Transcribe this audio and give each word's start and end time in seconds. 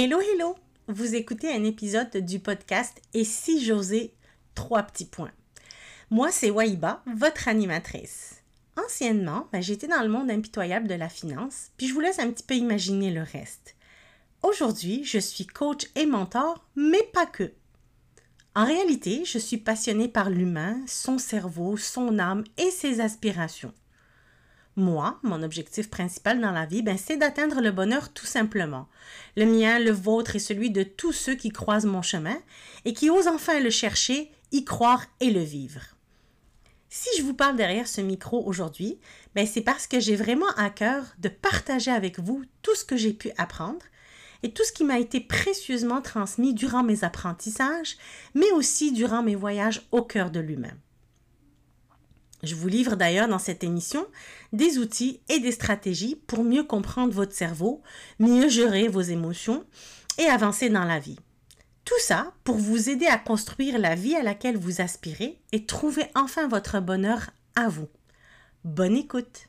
Hello, 0.00 0.20
hello! 0.20 0.54
Vous 0.86 1.16
écoutez 1.16 1.52
un 1.52 1.64
épisode 1.64 2.18
du 2.18 2.38
podcast 2.38 3.02
Et 3.14 3.24
si 3.24 3.64
j'osais 3.64 4.12
trois 4.54 4.84
petits 4.84 5.06
points. 5.06 5.32
Moi, 6.08 6.30
c'est 6.30 6.50
Waiba, 6.50 7.02
votre 7.16 7.48
animatrice. 7.48 8.44
Anciennement, 8.76 9.48
ben, 9.50 9.60
j'étais 9.60 9.88
dans 9.88 10.00
le 10.00 10.08
monde 10.08 10.30
impitoyable 10.30 10.86
de 10.86 10.94
la 10.94 11.08
finance, 11.08 11.72
puis 11.76 11.88
je 11.88 11.94
vous 11.94 11.98
laisse 11.98 12.20
un 12.20 12.30
petit 12.30 12.44
peu 12.44 12.54
imaginer 12.54 13.10
le 13.10 13.22
reste. 13.22 13.74
Aujourd'hui, 14.44 15.02
je 15.02 15.18
suis 15.18 15.46
coach 15.48 15.88
et 15.96 16.06
mentor, 16.06 16.64
mais 16.76 17.02
pas 17.12 17.26
que. 17.26 17.50
En 18.54 18.66
réalité, 18.66 19.24
je 19.24 19.40
suis 19.40 19.58
passionnée 19.58 20.06
par 20.06 20.30
l'humain, 20.30 20.80
son 20.86 21.18
cerveau, 21.18 21.76
son 21.76 22.20
âme 22.20 22.44
et 22.56 22.70
ses 22.70 23.00
aspirations. 23.00 23.74
Moi, 24.78 25.18
mon 25.24 25.42
objectif 25.42 25.90
principal 25.90 26.40
dans 26.40 26.52
la 26.52 26.64
vie, 26.64 26.82
ben, 26.82 26.96
c'est 26.96 27.16
d'atteindre 27.16 27.60
le 27.60 27.72
bonheur 27.72 28.12
tout 28.12 28.26
simplement. 28.26 28.86
Le 29.36 29.44
mien, 29.44 29.80
le 29.80 29.90
vôtre 29.90 30.36
et 30.36 30.38
celui 30.38 30.70
de 30.70 30.84
tous 30.84 31.10
ceux 31.12 31.34
qui 31.34 31.50
croisent 31.50 31.88
mon 31.88 32.00
chemin 32.00 32.38
et 32.84 32.92
qui 32.92 33.10
osent 33.10 33.26
enfin 33.26 33.58
le 33.58 33.70
chercher, 33.70 34.30
y 34.52 34.64
croire 34.64 35.04
et 35.18 35.30
le 35.30 35.40
vivre. 35.40 35.80
Si 36.88 37.08
je 37.18 37.24
vous 37.24 37.34
parle 37.34 37.56
derrière 37.56 37.88
ce 37.88 38.00
micro 38.00 38.40
aujourd'hui, 38.46 39.00
ben, 39.34 39.48
c'est 39.48 39.62
parce 39.62 39.88
que 39.88 39.98
j'ai 39.98 40.14
vraiment 40.14 40.50
à 40.56 40.70
cœur 40.70 41.06
de 41.18 41.28
partager 41.28 41.90
avec 41.90 42.20
vous 42.20 42.44
tout 42.62 42.76
ce 42.76 42.84
que 42.84 42.96
j'ai 42.96 43.12
pu 43.12 43.32
apprendre 43.36 43.84
et 44.44 44.52
tout 44.52 44.62
ce 44.62 44.70
qui 44.70 44.84
m'a 44.84 45.00
été 45.00 45.18
précieusement 45.18 46.02
transmis 46.02 46.54
durant 46.54 46.84
mes 46.84 47.02
apprentissages, 47.02 47.96
mais 48.32 48.52
aussi 48.52 48.92
durant 48.92 49.24
mes 49.24 49.34
voyages 49.34 49.82
au 49.90 50.02
cœur 50.02 50.30
de 50.30 50.38
l'humain. 50.38 50.76
Je 52.42 52.54
vous 52.54 52.68
livre 52.68 52.96
d'ailleurs 52.96 53.28
dans 53.28 53.38
cette 53.38 53.64
émission 53.64 54.06
des 54.52 54.78
outils 54.78 55.20
et 55.28 55.40
des 55.40 55.52
stratégies 55.52 56.16
pour 56.26 56.44
mieux 56.44 56.64
comprendre 56.64 57.12
votre 57.12 57.34
cerveau, 57.34 57.82
mieux 58.18 58.48
gérer 58.48 58.88
vos 58.88 59.00
émotions 59.00 59.64
et 60.18 60.26
avancer 60.26 60.68
dans 60.68 60.84
la 60.84 60.98
vie. 60.98 61.18
Tout 61.84 61.98
ça 62.00 62.32
pour 62.44 62.56
vous 62.56 62.90
aider 62.90 63.06
à 63.06 63.18
construire 63.18 63.78
la 63.78 63.94
vie 63.94 64.14
à 64.14 64.22
laquelle 64.22 64.56
vous 64.56 64.80
aspirez 64.80 65.40
et 65.52 65.64
trouver 65.64 66.04
enfin 66.14 66.46
votre 66.46 66.80
bonheur 66.80 67.30
à 67.56 67.68
vous. 67.68 67.88
Bonne 68.64 68.96
écoute! 68.96 69.48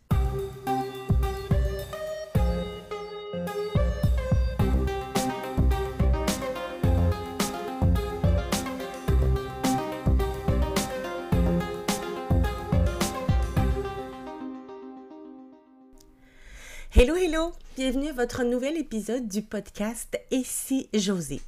Hello, 16.91 17.15
hello! 17.15 17.51
Bienvenue 17.77 18.09
à 18.09 18.13
votre 18.13 18.43
nouvel 18.43 18.75
épisode 18.75 19.27
du 19.27 19.43
podcast 19.43 20.19
Et 20.31 20.41
si 20.43 20.89
j'osais? 20.91 21.39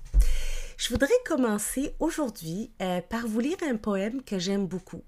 Je 0.77 0.89
voudrais 0.89 1.09
commencer 1.25 1.95
aujourd'hui 1.99 2.69
euh, 2.79 3.01
par 3.01 3.25
vous 3.25 3.39
lire 3.39 3.57
un 3.67 3.75
poème 3.75 4.21
que 4.21 4.37
j'aime 4.37 4.67
beaucoup. 4.67 5.01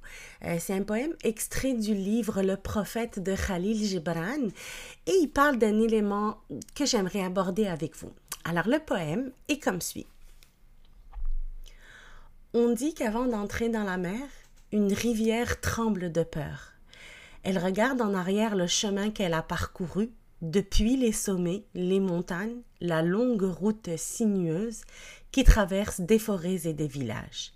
Euh, 0.43 0.57
c'est 0.59 0.73
un 0.73 0.81
poème 0.81 1.13
extrait 1.23 1.75
du 1.75 1.93
livre 1.93 2.41
Le 2.41 2.57
prophète 2.57 3.21
de 3.21 3.35
Khalil 3.35 3.77
Gibran 3.77 4.47
et 5.05 5.13
il 5.21 5.27
parle 5.27 5.59
d'un 5.59 5.79
élément 5.79 6.37
que 6.73 6.87
j'aimerais 6.87 7.23
aborder 7.23 7.67
avec 7.67 7.95
vous. 7.97 8.11
Alors 8.43 8.67
le 8.67 8.79
poème 8.79 9.31
est 9.49 9.59
comme 9.59 9.81
suit. 9.81 10.07
On 12.55 12.71
dit 12.71 12.95
qu'avant 12.95 13.27
d'entrer 13.27 13.69
dans 13.69 13.83
la 13.83 13.97
mer, 13.97 14.27
une 14.71 14.93
rivière 14.93 15.61
tremble 15.61 16.11
de 16.11 16.23
peur. 16.23 16.73
Elle 17.43 17.59
regarde 17.59 18.01
en 18.01 18.15
arrière 18.15 18.55
le 18.55 18.65
chemin 18.65 19.11
qu'elle 19.11 19.35
a 19.35 19.43
parcouru 19.43 20.09
depuis 20.43 20.97
les 20.97 21.13
sommets, 21.13 21.63
les 21.73 22.01
montagnes, 22.01 22.63
la 22.81 23.01
longue 23.01 23.43
route 23.43 23.95
sinueuse 23.95 24.81
qui 25.31 25.45
traverse 25.45 26.01
des 26.01 26.19
forêts 26.19 26.67
et 26.67 26.73
des 26.73 26.87
villages, 26.87 27.53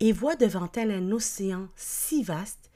et 0.00 0.10
voit 0.10 0.34
devant 0.34 0.68
elle 0.74 0.90
un 0.90 1.12
océan 1.12 1.68
si 1.76 2.24
vaste 2.24 2.72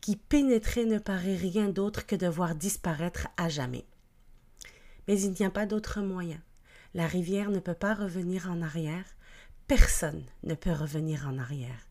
qui 0.00 0.16
pénétrer 0.16 0.86
ne 0.86 0.98
paraît 0.98 1.36
rien 1.36 1.68
d'autre 1.68 2.04
que 2.04 2.16
de 2.16 2.26
voir 2.26 2.56
disparaître 2.56 3.28
à 3.36 3.48
jamais. 3.48 3.84
Mais 5.06 5.20
il 5.20 5.30
n'y 5.38 5.46
a 5.46 5.50
pas 5.50 5.66
d'autre 5.66 6.00
moyen. 6.00 6.42
La 6.94 7.06
rivière 7.06 7.50
ne 7.50 7.60
peut 7.60 7.74
pas 7.74 7.94
revenir 7.94 8.50
en 8.50 8.60
arrière, 8.60 9.06
personne 9.68 10.24
ne 10.42 10.54
peut 10.56 10.72
revenir 10.72 11.28
en 11.28 11.38
arrière. 11.38 11.86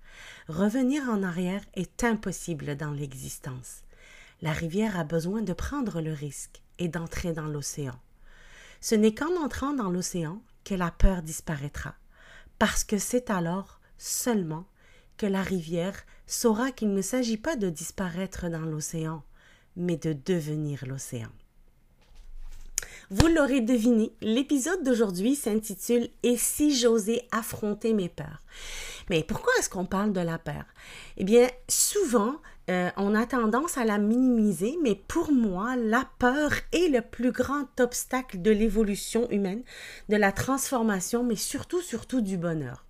Revenir 0.49 1.03
en 1.03 1.23
arrière 1.23 1.63
est 1.75 2.03
impossible 2.03 2.75
dans 2.75 2.91
l'existence. 2.91 3.83
La 4.41 4.51
rivière 4.51 4.99
a 4.99 5.05
besoin 5.05 5.41
de 5.41 5.53
prendre 5.53 6.01
le 6.01 6.11
risque 6.11 6.62
et 6.79 6.87
d'entrer 6.87 7.33
dans 7.33 7.47
l'océan. 7.47 7.99
Ce 8.81 8.95
n'est 8.95 9.13
qu'en 9.13 9.43
entrant 9.43 9.73
dans 9.73 9.89
l'océan 9.89 10.41
que 10.63 10.75
la 10.75 10.91
peur 10.91 11.21
disparaîtra, 11.21 11.95
parce 12.59 12.83
que 12.83 12.97
c'est 12.97 13.29
alors 13.29 13.79
seulement 13.97 14.65
que 15.17 15.25
la 15.25 15.41
rivière 15.41 16.03
saura 16.25 16.71
qu'il 16.71 16.93
ne 16.93 17.01
s'agit 17.01 17.37
pas 17.37 17.55
de 17.55 17.69
disparaître 17.69 18.49
dans 18.49 18.65
l'océan, 18.65 19.23
mais 19.75 19.97
de 19.97 20.13
devenir 20.13 20.85
l'océan. 20.85 21.29
Vous 23.09 23.27
l'aurez 23.27 23.61
deviné, 23.61 24.13
l'épisode 24.21 24.83
d'aujourd'hui 24.83 25.35
s'intitule 25.35 26.09
Et 26.23 26.37
si 26.37 26.75
j'osais 26.75 27.27
affronter 27.31 27.93
mes 27.93 28.09
peurs? 28.09 28.41
Mais 29.09 29.23
pourquoi 29.23 29.51
est-ce 29.59 29.69
qu'on 29.69 29.85
parle 29.85 30.13
de 30.13 30.21
la 30.21 30.39
peur? 30.39 30.63
Eh 31.17 31.23
bien, 31.23 31.49
souvent, 31.67 32.37
euh, 32.69 32.89
on 32.95 33.13
a 33.13 33.25
tendance 33.25 33.77
à 33.77 33.83
la 33.83 33.97
minimiser, 33.97 34.77
mais 34.81 34.95
pour 34.95 35.31
moi, 35.31 35.75
la 35.75 36.07
peur 36.19 36.51
est 36.71 36.87
le 36.87 37.01
plus 37.01 37.31
grand 37.31 37.67
obstacle 37.79 38.41
de 38.41 38.51
l'évolution 38.51 39.29
humaine, 39.31 39.63
de 40.09 40.15
la 40.15 40.31
transformation, 40.31 41.23
mais 41.23 41.35
surtout, 41.35 41.81
surtout 41.81 42.21
du 42.21 42.37
bonheur. 42.37 42.85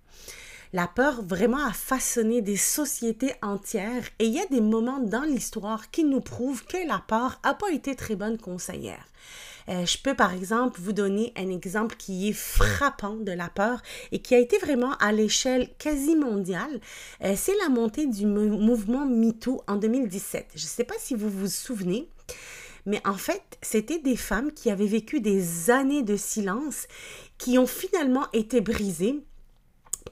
La 0.72 0.88
peur 0.88 1.22
vraiment 1.22 1.64
a 1.64 1.72
façonné 1.72 2.40
des 2.42 2.56
sociétés 2.56 3.34
entières 3.42 4.04
et 4.18 4.26
il 4.26 4.34
y 4.34 4.40
a 4.40 4.46
des 4.46 4.60
moments 4.60 4.98
dans 4.98 5.22
l'histoire 5.22 5.90
qui 5.90 6.04
nous 6.04 6.20
prouvent 6.20 6.64
que 6.64 6.88
la 6.88 7.02
peur 7.06 7.40
n'a 7.44 7.54
pas 7.54 7.70
été 7.70 7.94
très 7.94 8.16
bonne 8.16 8.38
conseillère. 8.38 9.06
Euh, 9.68 9.86
je 9.86 9.98
peux 9.98 10.14
par 10.14 10.34
exemple 10.34 10.80
vous 10.80 10.92
donner 10.92 11.32
un 11.36 11.48
exemple 11.50 11.96
qui 11.96 12.28
est 12.28 12.32
frappant 12.32 13.16
de 13.16 13.32
la 13.32 13.48
peur 13.48 13.80
et 14.12 14.20
qui 14.20 14.34
a 14.34 14.38
été 14.38 14.58
vraiment 14.58 14.94
à 14.98 15.12
l'échelle 15.12 15.68
quasi 15.78 16.16
mondiale. 16.16 16.80
Euh, 17.22 17.34
c'est 17.36 17.56
la 17.62 17.68
montée 17.68 18.06
du 18.06 18.26
mouvement 18.26 19.06
MeToo 19.06 19.62
en 19.66 19.76
2017. 19.76 20.52
Je 20.54 20.62
ne 20.62 20.68
sais 20.68 20.84
pas 20.84 20.94
si 20.98 21.14
vous 21.14 21.30
vous 21.30 21.48
souvenez. 21.48 22.08
Mais 22.86 23.00
en 23.06 23.14
fait, 23.14 23.42
c'était 23.62 23.98
des 23.98 24.16
femmes 24.16 24.52
qui 24.52 24.70
avaient 24.70 24.86
vécu 24.86 25.20
des 25.20 25.70
années 25.70 26.02
de 26.02 26.16
silence, 26.16 26.86
qui 27.38 27.56
ont 27.58 27.66
finalement 27.66 28.26
été 28.34 28.60
brisées 28.60 29.24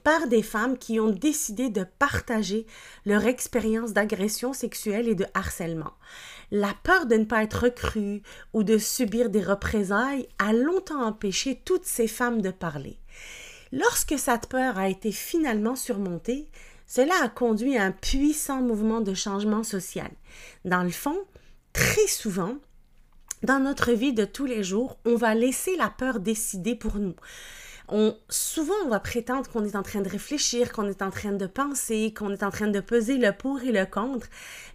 par 0.03 0.27
des 0.27 0.41
femmes 0.41 0.77
qui 0.77 0.99
ont 0.99 1.11
décidé 1.11 1.69
de 1.69 1.85
partager 1.99 2.65
leur 3.05 3.25
expérience 3.25 3.93
d'agression 3.93 4.53
sexuelle 4.53 5.07
et 5.07 5.15
de 5.15 5.25
harcèlement. 5.33 5.93
La 6.55 6.75
peur 6.83 7.07
de 7.07 7.15
ne 7.15 7.25
pas 7.25 7.41
être 7.41 7.63
recrue 7.63 8.21
ou 8.53 8.61
de 8.61 8.77
subir 8.77 9.31
des 9.31 9.41
représailles 9.41 10.27
a 10.37 10.53
longtemps 10.53 11.03
empêché 11.03 11.59
toutes 11.65 11.85
ces 11.85 12.07
femmes 12.07 12.43
de 12.43 12.51
parler. 12.51 12.99
Lorsque 13.71 14.19
cette 14.19 14.45
peur 14.49 14.77
a 14.77 14.87
été 14.87 15.11
finalement 15.11 15.75
surmontée, 15.75 16.47
cela 16.85 17.15
a 17.23 17.27
conduit 17.27 17.75
à 17.75 17.85
un 17.85 17.91
puissant 17.91 18.61
mouvement 18.61 19.01
de 19.01 19.15
changement 19.15 19.63
social. 19.63 20.11
Dans 20.63 20.83
le 20.83 20.91
fond, 20.91 21.17
très 21.73 22.05
souvent, 22.05 22.53
dans 23.41 23.59
notre 23.59 23.91
vie 23.91 24.13
de 24.13 24.23
tous 24.23 24.45
les 24.45 24.63
jours, 24.63 24.99
on 25.05 25.15
va 25.15 25.33
laisser 25.33 25.75
la 25.75 25.89
peur 25.89 26.19
décider 26.19 26.75
pour 26.75 26.97
nous 26.97 27.15
souvent, 28.29 28.73
on 28.85 28.89
va 28.89 28.99
prétendre 28.99 29.49
qu'on 29.49 29.65
est 29.65 29.75
en 29.75 29.83
train 29.83 30.01
de 30.01 30.09
réfléchir, 30.09 30.71
qu'on 30.71 30.87
est 30.87 31.01
en 31.01 31.11
train 31.11 31.31
de 31.31 31.45
penser, 31.45 32.13
qu'on 32.17 32.31
est 32.31 32.43
en 32.43 32.51
train 32.51 32.67
de 32.67 32.79
peser 32.79 33.17
le 33.17 33.31
pour 33.31 33.61
et 33.61 33.71
le 33.71 33.85
contre, 33.85 34.27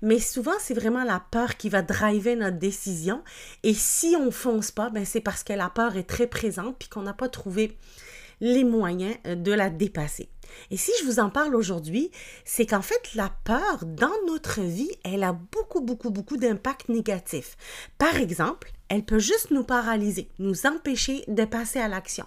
mais 0.02 0.18
souvent, 0.18 0.52
c'est 0.58 0.74
vraiment 0.74 1.04
la 1.04 1.22
peur 1.30 1.56
qui 1.56 1.68
va 1.68 1.82
driver 1.82 2.36
notre 2.36 2.58
décision. 2.58 3.22
Et 3.62 3.74
si 3.74 4.14
on 4.18 4.30
fonce 4.30 4.70
pas, 4.70 4.90
ben 4.90 5.04
c'est 5.04 5.20
parce 5.20 5.42
que 5.42 5.52
la 5.52 5.70
peur 5.70 5.96
est 5.96 6.08
très 6.08 6.26
présente 6.26 6.76
puis 6.78 6.88
qu'on 6.88 7.02
n'a 7.02 7.14
pas 7.14 7.28
trouvé 7.28 7.76
les 8.40 8.64
moyens 8.64 9.16
euh, 9.26 9.34
de 9.34 9.52
la 9.52 9.70
dépasser. 9.70 10.28
Et 10.70 10.76
si 10.76 10.92
je 11.00 11.04
vous 11.04 11.20
en 11.20 11.30
parle 11.30 11.54
aujourd'hui, 11.54 12.10
c'est 12.44 12.66
qu'en 12.66 12.82
fait, 12.82 13.14
la 13.14 13.30
peur 13.44 13.84
dans 13.84 14.14
notre 14.26 14.60
vie, 14.60 14.90
elle 15.04 15.22
a 15.22 15.32
beaucoup, 15.32 15.80
beaucoup, 15.80 16.10
beaucoup 16.10 16.36
d'impacts 16.36 16.88
négatifs. 16.88 17.56
Par 17.98 18.16
exemple, 18.16 18.72
elle 18.88 19.04
peut 19.04 19.18
juste 19.18 19.50
nous 19.50 19.64
paralyser, 19.64 20.30
nous 20.38 20.66
empêcher 20.66 21.24
de 21.28 21.44
passer 21.44 21.78
à 21.78 21.88
l'action. 21.88 22.24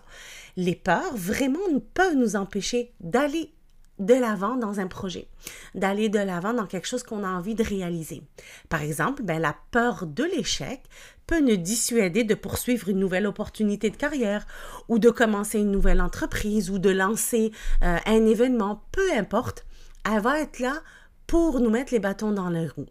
Les 0.58 0.76
peurs 0.76 1.16
vraiment 1.16 1.60
peuvent 1.94 2.16
nous 2.16 2.36
empêcher 2.36 2.94
d'aller 3.00 3.54
de 4.00 4.14
l'avant 4.16 4.56
dans 4.56 4.80
un 4.80 4.88
projet, 4.88 5.28
d'aller 5.76 6.10
de 6.10 6.20
l'avant 6.20 6.54
dans 6.54 6.66
quelque 6.66 6.88
chose 6.88 7.04
qu'on 7.04 7.24
a 7.24 7.30
envie 7.30 7.56
de 7.56 7.64
réaliser. 7.64 8.24
Par 8.68 8.82
exemple, 8.82 9.22
ben, 9.22 9.40
la 9.40 9.56
peur 9.70 10.08
de 10.08 10.24
l'échec 10.24 10.82
peut 11.28 11.40
nous 11.40 11.56
dissuader 11.56 12.24
de 12.24 12.34
poursuivre 12.34 12.90
une 12.90 13.00
nouvelle 13.00 13.28
opportunité 13.28 13.90
de 13.90 13.96
carrière 13.96 14.46
ou 14.90 14.98
de 15.00 15.10
commencer 15.10 15.60
une 15.60 15.72
nouvelle 15.72 16.02
entreprise 16.02 16.70
ou 16.72 16.80
de 16.80 16.90
lancer 16.90 17.52
euh, 17.84 17.98
un 18.06 18.26
événement, 18.26 18.84
peu 18.92 19.14
importe, 19.14 19.66
elle 20.04 20.22
va 20.22 20.40
être 20.40 20.60
là 20.60 20.82
pour 21.28 21.60
nous 21.60 21.70
mettre 21.70 21.94
les 21.94 22.00
bâtons 22.00 22.32
dans 22.32 22.50
les 22.50 22.68
roues. 22.68 22.90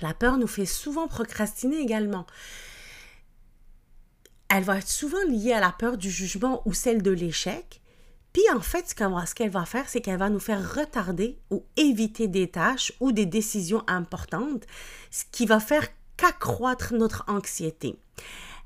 La 0.00 0.14
peur 0.14 0.38
nous 0.38 0.46
fait 0.46 0.66
souvent 0.66 1.06
procrastiner 1.06 1.78
également. 1.78 2.26
Elle 4.48 4.64
va 4.64 4.78
être 4.78 4.88
souvent 4.88 5.22
liée 5.28 5.52
à 5.52 5.60
la 5.60 5.72
peur 5.72 5.96
du 5.98 6.10
jugement 6.10 6.62
ou 6.64 6.72
celle 6.72 7.02
de 7.02 7.10
l'échec. 7.10 7.80
Puis 8.32 8.42
en 8.54 8.60
fait, 8.60 8.88
ce 8.88 9.34
qu'elle 9.34 9.50
va 9.50 9.64
faire, 9.64 9.88
c'est 9.88 10.00
qu'elle 10.00 10.18
va 10.18 10.30
nous 10.30 10.40
faire 10.40 10.74
retarder 10.74 11.38
ou 11.50 11.64
éviter 11.76 12.28
des 12.28 12.48
tâches 12.48 12.92
ou 13.00 13.12
des 13.12 13.26
décisions 13.26 13.82
importantes, 13.86 14.64
ce 15.10 15.24
qui 15.32 15.46
va 15.46 15.60
faire 15.60 15.86
qu'accroître 16.16 16.94
notre 16.94 17.24
anxiété. 17.28 17.98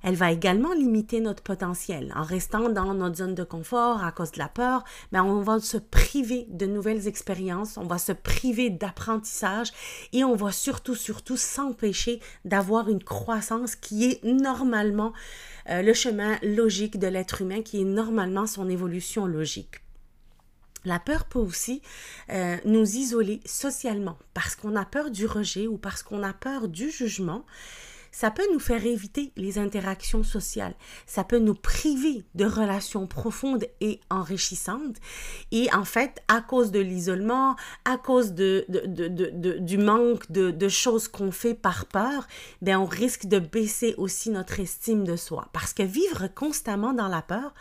Elle 0.03 0.17
va 0.17 0.33
également 0.33 0.73
limiter 0.73 1.21
notre 1.21 1.43
potentiel. 1.43 2.13
En 2.17 2.23
restant 2.23 2.69
dans 2.69 2.95
notre 2.95 3.17
zone 3.17 3.35
de 3.35 3.45
confort 3.45 4.05
à 4.05 4.13
cause 4.13 4.33
de 4.33 4.39
la 4.39 4.49
peur, 4.49 4.85
mais 5.13 5.19
ben, 5.19 5.25
on 5.25 5.41
va 5.41 5.61
se 5.61 5.77
priver 5.77 6.47
de 6.51 6.67
nouvelles 6.67 7.07
expériences, 7.07 7.77
on 7.77 7.87
va 7.87 7.99
se 7.99 8.13
priver 8.13 8.71
d'apprentissage 8.71 9.73
et 10.13 10.25
on 10.25 10.35
va 10.35 10.53
surtout, 10.53 10.95
surtout 10.95 11.37
s'empêcher 11.37 12.21
d'avoir 12.45 12.89
une 12.89 13.03
croissance 13.03 13.77
qui 13.77 14.05
est 14.05 14.25
normalement 14.25 15.13
euh, 15.71 15.83
le 15.83 15.95
chemin 15.95 16.39
logique 16.43 16.99
de 16.99 17.07
l'être 17.07 17.43
humain, 17.43 17.63
qui 17.63 17.81
est 17.81 17.85
normalement 17.85 18.47
son 18.47 18.69
évolution 18.69 19.27
logique. 19.27 19.83
La 20.85 20.99
peur 20.99 21.27
peut 21.27 21.39
aussi 21.39 21.81
euh, 22.31 22.57
nous 22.65 22.97
isoler 22.97 23.41
socialement 23.47 24.19
parce 24.35 24.57
qu'on 24.57 24.75
a 24.75 24.85
peur 24.85 25.11
du 25.11 25.27
rejet 25.27 25.69
ou 25.69 25.79
parce 25.79 26.03
qu'on 26.03 26.25
a 26.25 26.33
peur 26.33 26.67
du 26.67 26.91
jugement 26.91 27.45
ça 28.13 28.31
peut 28.31 28.47
nous 28.53 28.61
faire 28.61 28.85
éviter 28.85 29.33
les 29.37 29.59
interactions 29.59 30.23
sociales. 30.23 30.75
Ça 31.07 31.25
peut 31.25 31.39
nous 31.39 31.55
priver 31.55 32.25
de 32.35 32.45
relations 32.45 33.07
profondes 33.07 33.65
et 33.81 34.01
enrichissantes. 34.11 34.97
Et 35.51 35.73
en 35.73 35.85
fait, 35.85 36.23
à 36.29 36.43
cause 36.43 36.71
de 36.71 36.79
l'isolement, 36.79 37.57
à 37.87 37.97
cause 37.97 38.33
de, 38.33 38.67
du 39.59 39.79
manque 39.79 40.31
de, 40.31 40.69
choses 40.69 41.09
qu'on 41.09 41.33
fait 41.33 41.55
par 41.55 41.87
peur, 41.87 42.27
ben 42.61 42.79
on 42.79 42.87
risque 42.87 43.27
de 43.27 43.39
baisser 43.39 43.95
aussi 43.97 44.31
notre 44.31 44.61
estime 44.61 45.05
de 45.05 45.17
soi. 45.17 45.49
Parce 45.53 45.73
que 45.73 45.83
vivre 45.83 46.29
constamment 46.29 46.93
dans 46.93 47.09
la 47.09 47.23
peur 47.23 47.55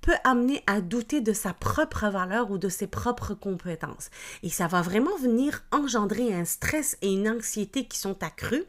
peut 0.00 0.16
amener 0.24 0.62
à 0.66 0.80
douter 0.80 1.20
de 1.20 1.34
sa 1.34 1.52
propre 1.52 2.08
valeur 2.08 2.50
ou 2.50 2.56
de 2.56 2.70
ses 2.70 2.86
propres 2.86 3.34
compétences. 3.34 4.08
Et 4.42 4.48
ça 4.48 4.66
va 4.66 4.80
vraiment 4.80 5.16
venir 5.18 5.62
engendrer 5.72 6.32
un 6.32 6.46
stress 6.46 6.96
et 7.02 7.12
une 7.12 7.28
anxiété 7.28 7.86
qui 7.86 7.98
sont 7.98 8.22
accrus 8.22 8.64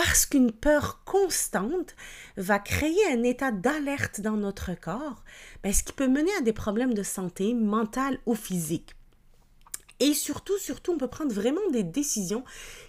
parce 0.00 0.26
qu'une 0.26 0.52
peur 0.52 1.02
constante 1.04 1.96
va 2.36 2.60
créer 2.60 3.12
un 3.12 3.24
état 3.24 3.50
d'alerte 3.50 4.20
dans 4.20 4.36
notre 4.36 4.72
corps, 4.74 5.24
ben, 5.64 5.72
ce 5.72 5.82
qui 5.82 5.92
peut 5.92 6.06
mener 6.06 6.30
à 6.38 6.40
des 6.40 6.52
problèmes 6.52 6.94
de 6.94 7.02
santé 7.02 7.52
mentale 7.52 8.20
ou 8.24 8.36
physique. 8.36 8.94
Et 9.98 10.14
surtout, 10.14 10.56
surtout, 10.58 10.92
on 10.92 10.98
peut 10.98 11.08
prendre 11.08 11.34
vraiment 11.34 11.68
des 11.72 11.82
décisions 11.82 12.44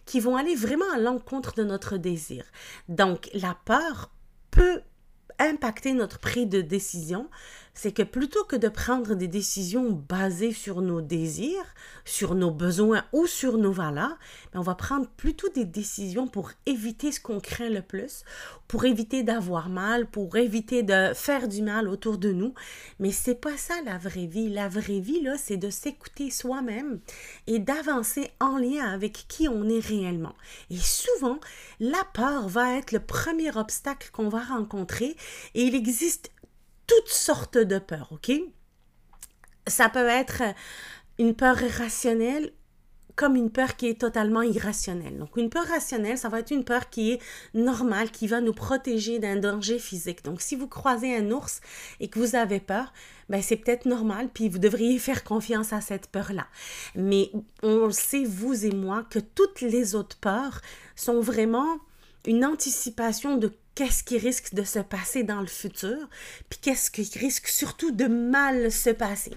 qui 0.05 0.19
vont 0.19 0.35
aller 0.37 0.53
vraiment 0.53 0.85
à 0.93 0.99
l'encontre 0.99 1.55
de 1.55 1.63
notre 1.63 1.97
désir. 1.97 2.45
Donc, 2.89 3.31
la 3.33 3.57
peur 3.65 4.11
peut 4.51 4.83
impacter 5.39 5.93
notre 5.93 6.19
prise 6.19 6.47
de 6.47 6.61
décision, 6.61 7.27
c'est 7.81 7.93
que 7.93 8.03
plutôt 8.03 8.43
que 8.43 8.57
de 8.57 8.67
prendre 8.67 9.15
des 9.15 9.29
décisions 9.29 9.91
basées 10.09 10.51
sur 10.51 10.81
nos 10.81 10.99
désirs, 10.99 11.63
sur 12.03 12.35
nos 12.35 12.51
besoins 12.51 13.05
ou 13.13 13.25
sur 13.25 13.57
nos 13.57 13.71
valeurs, 13.71 14.17
ben, 14.51 14.59
on 14.59 14.63
va 14.63 14.75
prendre 14.75 15.07
plutôt 15.07 15.47
des 15.47 15.63
décisions 15.63 16.27
pour 16.27 16.51
éviter 16.65 17.13
ce 17.13 17.21
qu'on 17.21 17.39
craint 17.39 17.69
le 17.69 17.81
plus, 17.81 18.25
pour 18.67 18.83
éviter 18.83 19.23
d'avoir 19.23 19.69
mal, 19.69 20.07
pour 20.07 20.35
éviter 20.35 20.83
de 20.83 21.13
faire 21.13 21.47
du 21.47 21.61
mal 21.61 21.87
autour 21.87 22.17
de 22.17 22.33
nous. 22.33 22.53
Mais 22.99 23.13
c'est 23.13 23.39
pas 23.39 23.55
ça 23.55 23.75
la 23.85 23.97
vraie 23.97 24.25
vie. 24.25 24.49
La 24.49 24.67
vraie 24.67 24.99
vie 24.99 25.21
là, 25.21 25.37
c'est 25.37 25.55
de 25.55 25.69
s'écouter 25.69 26.31
soi-même 26.31 26.99
et 27.47 27.59
d'avancer 27.59 28.29
en 28.41 28.57
lien 28.57 28.91
avec 28.91 29.25
qui 29.29 29.47
on 29.47 29.69
est 29.69 29.79
réellement. 29.79 30.35
Et 30.69 30.75
souvent, 30.75 31.39
la 31.79 32.03
peur 32.13 32.49
va 32.49 32.75
être 32.75 32.91
le 32.91 32.99
premier 32.99 33.55
obstacle 33.55 34.09
qu'on 34.11 34.27
va 34.27 34.41
rencontrer 34.41 35.15
et 35.55 35.63
il 35.63 35.75
existe 35.75 36.29
toutes 36.89 37.07
sortes 37.09 37.57
de 37.57 37.79
peurs, 37.79 38.09
OK? 38.11 38.31
Ça 39.67 39.87
peut 39.89 40.07
être 40.07 40.41
une 41.19 41.35
peur 41.35 41.57
rationnelle 41.77 42.51
comme 43.19 43.35
une 43.35 43.51
peur 43.51 43.75
qui 43.75 43.87
est 43.87 43.99
totalement 43.99 44.43
irrationnelle. 44.43 45.17
Donc 45.17 45.35
une 45.35 45.49
peur 45.49 45.65
rationnelle, 45.65 46.17
ça 46.17 46.29
va 46.29 46.39
être 46.39 46.51
une 46.51 46.63
peur 46.63 46.89
qui 46.89 47.11
est 47.11 47.19
normale, 47.53 48.11
qui 48.11 48.27
va 48.27 48.39
nous 48.39 48.53
protéger 48.53 49.19
d'un 49.19 49.35
danger 49.35 49.77
physique. 49.77 50.23
Donc 50.23 50.39
si 50.39 50.55
vous 50.55 50.69
croisez 50.69 51.17
un 51.17 51.29
ours 51.31 51.59
et 51.99 52.07
que 52.07 52.17
vous 52.17 52.37
avez 52.37 52.61
peur, 52.61 52.93
ben 53.27 53.41
c'est 53.41 53.57
peut-être 53.57 53.85
normal, 53.85 54.29
puis 54.33 54.47
vous 54.47 54.57
devriez 54.57 54.97
faire 54.99 55.25
confiance 55.25 55.73
à 55.73 55.81
cette 55.81 56.07
peur-là. 56.07 56.47
Mais 56.95 57.29
on 57.61 57.91
sait, 57.91 58.23
vous 58.23 58.65
et 58.65 58.71
moi, 58.71 59.05
que 59.09 59.19
toutes 59.19 59.59
les 59.59 59.95
autres 59.95 60.17
peurs 60.17 60.61
sont 60.95 61.19
vraiment 61.19 61.77
une 62.25 62.45
anticipation 62.45 63.35
de 63.35 63.51
qu'est-ce 63.79 64.03
qui 64.03 64.17
risque 64.17 64.53
de 64.53 64.63
se 64.63 64.79
passer 64.79 65.23
dans 65.23 65.39
le 65.39 65.47
futur, 65.47 65.95
puis 66.49 66.59
qu'est-ce 66.61 66.91
qui 66.91 67.09
risque 67.17 67.47
surtout 67.47 67.91
de 67.91 68.07
mal 68.07 68.73
se 68.73 68.89
passer. 68.89 69.31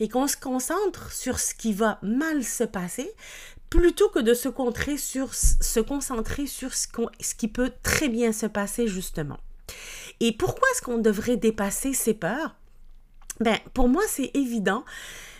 Et 0.00 0.10
qu'on 0.10 0.26
se 0.26 0.36
concentre 0.36 1.10
sur 1.12 1.40
ce 1.40 1.54
qui 1.54 1.72
va 1.72 1.98
mal 2.02 2.44
se 2.44 2.64
passer, 2.64 3.10
plutôt 3.70 4.10
que 4.10 4.18
de 4.18 4.34
se 4.34 4.50
concentrer 4.50 4.98
sur, 4.98 5.32
ce, 5.32 5.54
ce 5.62 7.34
qui 7.34 7.48
peut 7.48 7.72
très 7.82 8.10
bien 8.10 8.32
se 8.32 8.44
passer 8.44 8.86
justement. 8.86 9.38
Et 10.20 10.32
pourquoi 10.32 10.68
est-ce 10.72 10.82
qu'on 10.82 10.98
devrait 10.98 11.38
dépasser 11.38 11.94
ces 11.94 12.12
peurs? 12.12 12.54
Ben, 13.40 13.56
pour 13.72 13.88
moi, 13.88 14.02
c'est 14.06 14.30
évident 14.34 14.84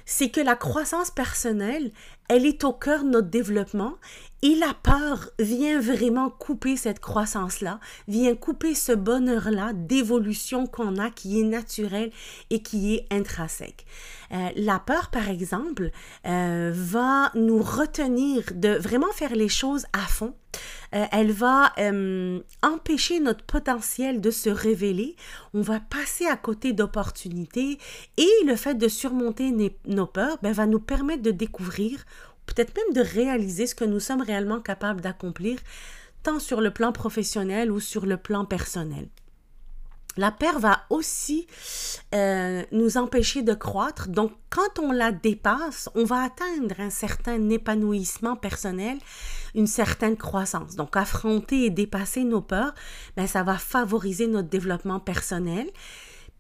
c'est 0.06 0.31
que 0.31 0.41
la 0.41 0.55
croissance 0.55 1.11
personnelle, 1.11 1.91
elle 2.29 2.47
est 2.47 2.62
au 2.64 2.73
cœur 2.73 3.03
de 3.03 3.11
notre 3.11 3.29
développement 3.29 3.97
et 4.46 4.54
la 4.54 4.75
peur 4.75 5.31
vient 5.40 5.81
vraiment 5.81 6.31
couper 6.31 6.76
cette 6.76 7.00
croissance-là, 7.00 7.81
vient 8.06 8.37
couper 8.37 8.76
ce 8.76 8.93
bonheur-là 8.93 9.72
d'évolution 9.75 10.69
qu'on 10.69 10.98
a 10.98 11.10
qui 11.10 11.40
est 11.40 11.44
naturel 11.44 12.12
et 12.50 12.62
qui 12.62 12.94
est 12.94 13.06
intrinsèque. 13.10 13.87
Euh, 14.31 14.50
la 14.54 14.78
peur, 14.78 15.10
par 15.10 15.28
exemple, 15.28 15.90
euh, 16.28 16.70
va 16.72 17.32
nous 17.34 17.60
retenir 17.60 18.44
de 18.54 18.78
vraiment 18.78 19.10
faire 19.10 19.34
les 19.34 19.48
choses 19.48 19.87
à 19.93 20.06
fond. 20.06 20.37
Euh, 20.94 21.04
elle 21.10 21.32
va 21.32 21.72
empêcher 22.62 23.19
notre 23.19 23.44
potentiel 23.44 24.20
de 24.20 24.31
se 24.31 24.48
révéler. 24.48 25.16
On 25.54 25.60
va 25.60 25.81
passer 25.81 26.26
à 26.26 26.37
côté 26.37 26.72
d'opportunités 26.72 27.78
et 28.17 28.31
le 28.46 28.55
fait 28.55 28.74
de 28.74 28.86
surmonter 28.86 29.53
nos 29.86 30.06
peurs 30.06 30.38
ben, 30.41 30.53
va 30.53 30.67
nous 30.67 30.81
permettre 30.81 31.22
de 31.22 31.32
découvrir 31.32 32.05
peut-être 32.46 32.74
même 32.76 32.94
de 32.94 33.08
réaliser 33.08 33.67
ce 33.67 33.74
que 33.74 33.84
nous 33.84 34.00
sommes 34.00 34.22
réellement 34.22 34.60
capables 34.60 35.00
d'accomplir, 35.00 35.58
tant 36.22 36.38
sur 36.38 36.60
le 36.60 36.70
plan 36.70 36.93
professionnel 36.93 37.70
ou 37.70 37.81
sur 37.81 38.06
le 38.06 38.17
plan 38.17 38.44
personnel. 38.44 39.08
La 40.17 40.32
peur 40.32 40.58
va 40.58 40.82
aussi 40.88 41.46
euh, 42.15 42.65
nous 42.72 42.96
empêcher 42.96 43.43
de 43.43 43.53
croître. 43.53 44.08
Donc, 44.08 44.32
quand 44.48 44.79
on 44.79 44.91
la 44.91 45.12
dépasse, 45.12 45.91
on 45.94 46.05
va 46.05 46.22
atteindre 46.22 46.74
un 46.79 46.88
certain 46.88 47.50
épanouissement 47.50 48.34
personnel, 48.34 48.98
une 49.55 49.67
certaine 49.67 50.17
croissance. 50.17 50.74
Donc, 50.74 50.96
affronter 50.96 51.67
et 51.67 51.70
dépasser 51.70 52.24
nos 52.24 52.41
peurs, 52.41 52.74
ben, 53.17 53.26
ça 53.26 53.43
va 53.43 53.58
favoriser 53.58 54.26
notre 54.26 54.48
développement 54.48 55.00
personnel. 55.00 55.70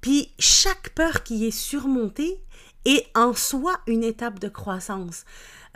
Puis, 0.00 0.32
chaque 0.38 0.90
peur 0.94 1.22
qui 1.22 1.46
est 1.46 1.50
surmontée 1.50 2.40
est 2.86 3.06
en 3.14 3.34
soi 3.34 3.74
une 3.86 4.04
étape 4.04 4.38
de 4.38 4.48
croissance. 4.48 5.24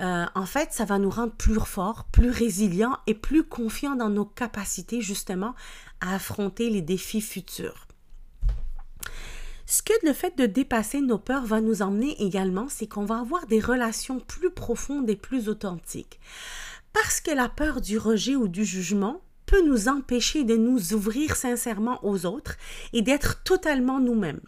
Euh, 0.01 0.27
en 0.35 0.47
fait, 0.47 0.73
ça 0.73 0.85
va 0.85 0.99
nous 0.99 1.11
rendre 1.11 1.33
plus 1.33 1.61
forts, 1.61 2.05
plus 2.11 2.31
résilients 2.31 2.99
et 3.07 3.15
plus 3.15 3.45
confiants 3.45 3.97
dans 3.97 4.09
nos 4.09 4.25
capacités 4.25 5.01
justement 5.01 5.55
à 6.01 6.15
affronter 6.15 6.71
les 6.71 6.83
défis 6.83 7.21
futurs. 7.21 7.87
Ce 9.67 9.83
que 9.83 9.93
le 10.03 10.13
fait 10.13 10.37
de 10.37 10.47
dépasser 10.47 11.01
nos 11.01 11.19
peurs 11.19 11.45
va 11.45 11.61
nous 11.61 11.83
emmener 11.83 12.21
également, 12.21 12.67
c'est 12.69 12.89
qu'on 12.89 13.05
va 13.05 13.21
avoir 13.21 13.47
des 13.47 13.61
relations 13.61 14.19
plus 14.19 14.51
profondes 14.51 15.09
et 15.09 15.17
plus 15.17 15.49
authentiques. 15.49 16.19
Parce 16.93 17.21
que 17.21 17.31
la 17.31 17.49
peur 17.49 17.81
du 17.81 17.97
rejet 17.99 18.35
ou 18.35 18.49
du 18.49 18.65
jugement 18.65 19.21
peut 19.47 19.65
nous 19.65 19.89
empêcher 19.89 20.45
de 20.45 20.57
nous 20.57 20.95
ouvrir 20.95 21.37
sincèrement 21.37 22.05
aux 22.05 22.27
autres 22.27 22.57
et 22.93 23.03
d'être 23.03 23.43
totalement 23.45 24.01
nous-mêmes. 24.01 24.41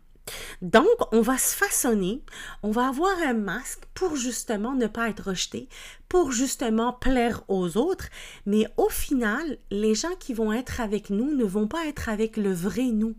Donc, 0.61 0.87
on 1.13 1.21
va 1.21 1.39
se 1.39 1.57
façonner, 1.57 2.23
on 2.63 2.71
va 2.71 2.89
avoir 2.89 3.17
un 3.27 3.35
masque 3.35 3.83
pour 3.95 4.17
justement 4.17 4.73
ne 4.73 4.87
pas 4.87 5.09
être 5.09 5.29
rejeté, 5.29 5.69
pour 6.09 6.33
justement 6.33 6.93
plaire 6.93 7.43
aux 7.49 7.77
autres, 7.77 8.09
mais 8.47 8.67
au 8.77 8.89
final, 8.89 9.59
les 9.71 9.95
gens 9.95 10.15
qui 10.19 10.35
vont 10.35 10.53
être 10.53 10.81
avec 10.81 11.11
nous 11.11 11.35
ne 11.35 11.45
vont 11.45 11.69
pas 11.69 11.87
être 11.87 12.09
avec 12.09 12.37
le 12.37 12.53
vrai 12.53 12.85
nous. 12.85 13.15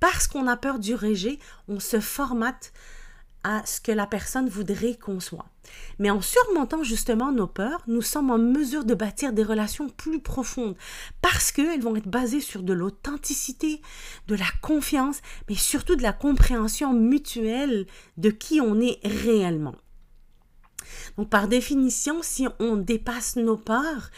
Parce 0.00 0.26
qu'on 0.26 0.46
a 0.46 0.56
peur 0.56 0.78
du 0.78 0.94
rejet, 0.94 1.38
on 1.68 1.80
se 1.80 2.00
formate 2.00 2.72
à 3.44 3.64
ce 3.66 3.80
que 3.80 3.92
la 3.92 4.06
personne 4.06 4.48
voudrait 4.48 4.94
qu'on 4.94 5.20
soit. 5.20 5.46
Mais 5.98 6.10
en 6.10 6.20
surmontant 6.20 6.82
justement 6.82 7.32
nos 7.32 7.46
peurs, 7.46 7.82
nous 7.86 8.02
sommes 8.02 8.30
en 8.30 8.38
mesure 8.38 8.84
de 8.84 8.94
bâtir 8.94 9.32
des 9.32 9.42
relations 9.42 9.88
plus 9.88 10.20
profondes 10.20 10.76
parce 11.20 11.52
qu'elles 11.52 11.82
vont 11.82 11.96
être 11.96 12.08
basées 12.08 12.40
sur 12.40 12.62
de 12.62 12.72
l'authenticité, 12.72 13.80
de 14.28 14.34
la 14.34 14.48
confiance, 14.60 15.20
mais 15.48 15.54
surtout 15.54 15.96
de 15.96 16.02
la 16.02 16.12
compréhension 16.12 16.92
mutuelle 16.92 17.86
de 18.16 18.30
qui 18.30 18.60
on 18.60 18.80
est 18.80 18.98
réellement. 19.04 19.74
Donc, 21.16 21.28
par 21.28 21.48
définition, 21.48 22.22
si 22.22 22.46
on 22.58 22.76
dépasse 22.76 23.36
nos 23.36 23.56
peurs, 23.56 24.10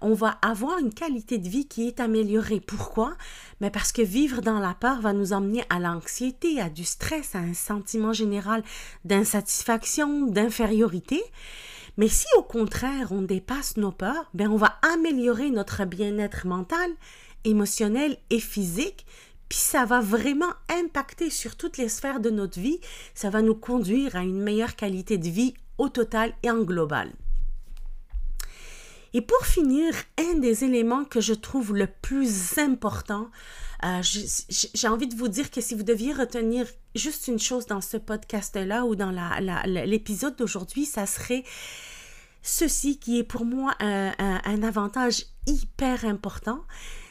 on 0.00 0.14
va 0.14 0.38
avoir 0.42 0.78
une 0.78 0.92
qualité 0.92 1.38
de 1.38 1.48
vie 1.48 1.66
qui 1.66 1.86
est 1.88 2.00
améliorée. 2.00 2.60
Pourquoi? 2.60 3.16
Mais 3.60 3.70
parce 3.70 3.92
que 3.92 4.02
vivre 4.02 4.40
dans 4.40 4.58
la 4.58 4.74
peur 4.74 5.00
va 5.00 5.12
nous 5.12 5.32
emmener 5.32 5.64
à 5.70 5.78
l'anxiété, 5.78 6.60
à 6.60 6.68
du 6.68 6.84
stress, 6.84 7.34
à 7.34 7.38
un 7.38 7.54
sentiment 7.54 8.12
général 8.12 8.62
d'insatisfaction, 9.04 10.26
d'infériorité. 10.26 11.22
Mais 11.96 12.08
si 12.08 12.26
au 12.38 12.42
contraire 12.42 13.12
on 13.12 13.22
dépasse 13.22 13.76
nos 13.76 13.92
peurs, 13.92 14.30
ben 14.34 14.50
on 14.50 14.56
va 14.56 14.78
améliorer 14.94 15.50
notre 15.50 15.84
bien-être 15.84 16.46
mental, 16.46 16.90
émotionnel 17.44 18.16
et 18.30 18.40
physique, 18.40 19.06
puis 19.48 19.58
ça 19.58 19.84
va 19.84 20.00
vraiment 20.00 20.52
impacter 20.70 21.28
sur 21.28 21.56
toutes 21.56 21.76
les 21.76 21.90
sphères 21.90 22.20
de 22.20 22.30
notre 22.30 22.58
vie, 22.58 22.80
ça 23.14 23.28
va 23.28 23.42
nous 23.42 23.54
conduire 23.54 24.16
à 24.16 24.22
une 24.22 24.40
meilleure 24.40 24.76
qualité 24.76 25.18
de 25.18 25.28
vie 25.28 25.52
total 25.88 26.32
et 26.42 26.50
en 26.50 26.62
global. 26.62 27.12
Et 29.14 29.20
pour 29.20 29.44
finir, 29.44 29.92
un 30.18 30.38
des 30.38 30.64
éléments 30.64 31.04
que 31.04 31.20
je 31.20 31.34
trouve 31.34 31.74
le 31.74 31.86
plus 31.86 32.58
important, 32.58 33.28
euh, 33.84 34.00
j'ai 34.02 34.88
envie 34.88 35.08
de 35.08 35.14
vous 35.14 35.28
dire 35.28 35.50
que 35.50 35.60
si 35.60 35.74
vous 35.74 35.82
deviez 35.82 36.12
retenir 36.12 36.66
juste 36.94 37.28
une 37.28 37.38
chose 37.38 37.66
dans 37.66 37.80
ce 37.80 37.96
podcast-là 37.96 38.84
ou 38.86 38.96
dans 38.96 39.12
l'épisode 39.66 40.36
d'aujourd'hui, 40.36 40.86
ça 40.86 41.06
serait 41.06 41.44
ceci 42.42 42.98
qui 42.98 43.18
est 43.18 43.24
pour 43.24 43.44
moi 43.44 43.74
un 43.80 44.62
avantage 44.62 45.26
hyper 45.46 46.04
important, 46.04 46.64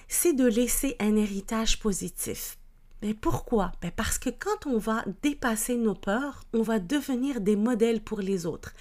c'est 0.08 0.34
de 0.34 0.46
laisser 0.46 0.96
un 1.00 1.16
héritage 1.16 1.80
positif. 1.80 2.58
Mais 3.02 3.14
pourquoi? 3.14 3.72
Ben 3.82 3.92
Parce 3.96 4.20
que 4.20 4.30
quand 4.30 4.68
on 4.68 4.78
va 4.78 5.04
dépasser 5.24 5.76
nos 5.76 5.96
peurs, 5.96 6.44
on 6.54 6.62
va 6.62 6.80
devenir 6.80 7.42
des 7.42 7.56
modèles 7.56 8.02
pour 8.02 8.20
les 8.20 8.46
autres. 8.46 8.74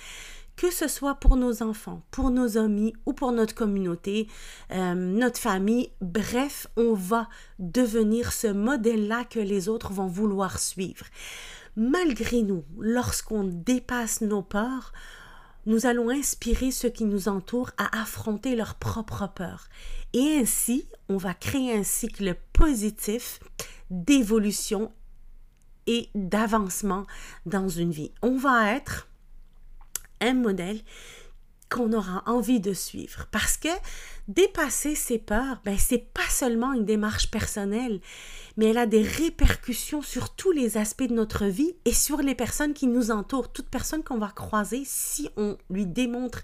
Que 0.56 0.70
ce 0.70 0.88
soit 0.88 1.14
pour 1.14 1.36
nos 1.36 1.62
enfants, 1.62 2.02
pour 2.10 2.30
nos 2.30 2.58
amis 2.58 2.92
ou 3.06 3.14
pour 3.14 3.32
notre 3.32 3.54
communauté, 3.54 4.28
euh, 4.72 4.94
notre 4.94 5.40
famille, 5.40 5.90
bref, 6.02 6.66
on 6.76 6.92
va 6.92 7.30
devenir 7.58 8.32
ce 8.32 8.48
modèle-là 8.48 9.24
que 9.24 9.40
les 9.40 9.70
autres 9.70 9.92
vont 9.92 10.06
vouloir 10.06 10.58
suivre. 10.58 11.06
Malgré 11.76 12.42
nous, 12.42 12.64
lorsqu'on 12.78 13.44
dépasse 13.44 14.20
nos 14.20 14.42
peurs, 14.42 14.92
nous 15.64 15.86
allons 15.86 16.10
inspirer 16.10 16.70
ceux 16.70 16.90
qui 16.90 17.04
nous 17.04 17.28
entourent 17.28 17.70
à 17.78 18.02
affronter 18.02 18.54
leurs 18.54 18.74
propres 18.74 19.30
peurs. 19.34 19.68
Et 20.12 20.36
ainsi, 20.40 20.86
on 21.08 21.16
va 21.16 21.32
créer 21.32 21.74
un 21.74 21.84
cycle 21.84 22.34
positif 22.52 23.40
d'évolution 23.90 24.92
et 25.86 26.08
d'avancement 26.14 27.06
dans 27.46 27.68
une 27.68 27.90
vie. 27.90 28.12
On 28.22 28.36
va 28.36 28.74
être 28.74 29.08
un 30.20 30.34
modèle 30.34 30.80
qu'on 31.70 31.92
aura 31.92 32.22
envie 32.26 32.60
de 32.60 32.72
suivre. 32.72 33.26
Parce 33.30 33.56
que 33.56 33.68
dépasser 34.28 34.94
ses 34.94 35.18
peurs, 35.18 35.62
ben, 35.64 35.78
c'est 35.78 36.12
pas 36.12 36.28
seulement 36.28 36.72
une 36.72 36.84
démarche 36.84 37.30
personnelle, 37.30 38.00
mais 38.56 38.66
elle 38.66 38.78
a 38.78 38.86
des 38.86 39.02
répercussions 39.02 40.02
sur 40.02 40.34
tous 40.34 40.50
les 40.50 40.76
aspects 40.76 41.04
de 41.04 41.14
notre 41.14 41.46
vie 41.46 41.74
et 41.84 41.94
sur 41.94 42.18
les 42.18 42.34
personnes 42.34 42.74
qui 42.74 42.88
nous 42.88 43.10
entourent. 43.10 43.52
Toute 43.52 43.68
personne 43.68 44.02
qu'on 44.02 44.18
va 44.18 44.28
croiser, 44.28 44.82
si 44.84 45.30
on 45.36 45.56
lui 45.70 45.86
démontre 45.86 46.42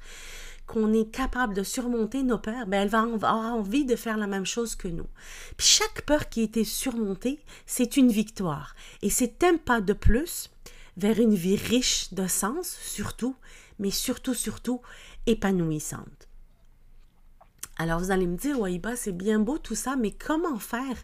qu'on 0.66 0.92
est 0.92 1.10
capable 1.10 1.54
de 1.54 1.62
surmonter 1.62 2.22
nos 2.22 2.38
peurs, 2.38 2.66
ben 2.66 2.82
elle 2.82 2.88
va 2.88 3.02
avoir 3.02 3.54
envie 3.54 3.84
de 3.84 3.96
faire 3.96 4.16
la 4.16 4.26
même 4.26 4.46
chose 4.46 4.74
que 4.74 4.88
nous. 4.88 5.06
Puis 5.56 5.66
chaque 5.66 6.02
peur 6.02 6.28
qui 6.28 6.40
a 6.40 6.44
été 6.44 6.64
surmontée, 6.64 7.40
c'est 7.66 7.96
une 7.96 8.10
victoire. 8.10 8.74
Et 9.02 9.10
c'est 9.10 9.44
un 9.44 9.56
pas 9.56 9.80
de 9.80 9.92
plus 9.92 10.50
vers 10.96 11.18
une 11.20 11.34
vie 11.34 11.56
riche 11.56 12.12
de 12.12 12.26
sens, 12.26 12.76
surtout, 12.80 13.36
mais 13.78 13.90
surtout, 13.90 14.34
surtout 14.34 14.80
épanouissante. 15.26 16.28
Alors 17.78 18.00
vous 18.00 18.10
allez 18.10 18.26
me 18.26 18.36
dire, 18.36 18.58
Waïba, 18.58 18.96
c'est 18.96 19.12
bien 19.12 19.38
beau 19.38 19.58
tout 19.58 19.74
ça, 19.74 19.96
mais 19.96 20.10
comment 20.10 20.58
faire 20.58 20.96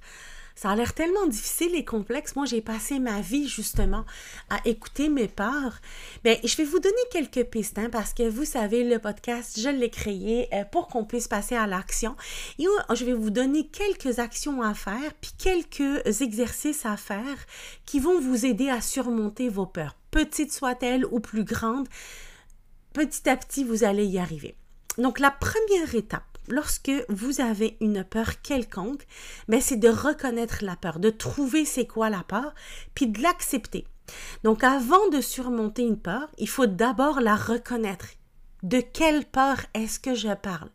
ça 0.54 0.70
a 0.70 0.76
l'air 0.76 0.94
tellement 0.94 1.26
difficile 1.26 1.74
et 1.74 1.84
complexe. 1.84 2.36
Moi, 2.36 2.46
j'ai 2.46 2.60
passé 2.60 2.98
ma 2.98 3.20
vie 3.20 3.48
justement 3.48 4.04
à 4.50 4.60
écouter 4.64 5.08
mes 5.08 5.28
peurs. 5.28 5.80
Bien, 6.24 6.36
je 6.44 6.56
vais 6.56 6.64
vous 6.64 6.78
donner 6.78 6.94
quelques 7.10 7.44
pistes 7.44 7.78
hein, 7.78 7.88
parce 7.90 8.14
que 8.14 8.28
vous 8.28 8.44
savez, 8.44 8.84
le 8.84 8.98
podcast, 8.98 9.58
je 9.60 9.68
l'ai 9.68 9.90
créé 9.90 10.48
euh, 10.54 10.64
pour 10.64 10.88
qu'on 10.88 11.04
puisse 11.04 11.28
passer 11.28 11.54
à 11.54 11.66
l'action. 11.66 12.16
Et 12.58 12.66
je 12.94 13.04
vais 13.04 13.12
vous 13.12 13.30
donner 13.30 13.66
quelques 13.66 14.18
actions 14.18 14.62
à 14.62 14.74
faire 14.74 15.12
puis 15.20 15.32
quelques 15.38 16.20
exercices 16.20 16.86
à 16.86 16.96
faire 16.96 17.38
qui 17.86 18.00
vont 18.00 18.20
vous 18.20 18.46
aider 18.46 18.68
à 18.68 18.80
surmonter 18.80 19.48
vos 19.48 19.66
peurs, 19.66 19.96
petites 20.10 20.52
soient-elles 20.52 21.04
ou 21.06 21.20
plus 21.20 21.44
grandes. 21.44 21.88
Petit 22.92 23.28
à 23.28 23.36
petit, 23.36 23.64
vous 23.64 23.84
allez 23.84 24.04
y 24.04 24.18
arriver. 24.18 24.54
Donc, 24.98 25.18
la 25.18 25.30
première 25.30 25.94
étape, 25.94 26.31
lorsque 26.52 26.92
vous 27.08 27.40
avez 27.40 27.78
une 27.80 28.04
peur 28.04 28.42
quelconque, 28.42 29.06
mais 29.48 29.62
c'est 29.62 29.78
de 29.78 29.88
reconnaître 29.88 30.58
la 30.62 30.76
peur, 30.76 30.98
de 30.98 31.08
trouver 31.08 31.64
c'est 31.64 31.86
quoi 31.86 32.10
la 32.10 32.22
peur, 32.22 32.54
puis 32.94 33.06
de 33.06 33.22
l'accepter. 33.22 33.86
Donc 34.44 34.62
avant 34.62 35.08
de 35.08 35.22
surmonter 35.22 35.82
une 35.82 35.98
peur, 35.98 36.28
il 36.36 36.48
faut 36.48 36.66
d'abord 36.66 37.20
la 37.20 37.36
reconnaître. 37.36 38.08
De 38.62 38.80
quelle 38.80 39.24
peur 39.24 39.62
est-ce 39.72 39.98
que 39.98 40.14
je 40.14 40.34
parle? 40.34 40.68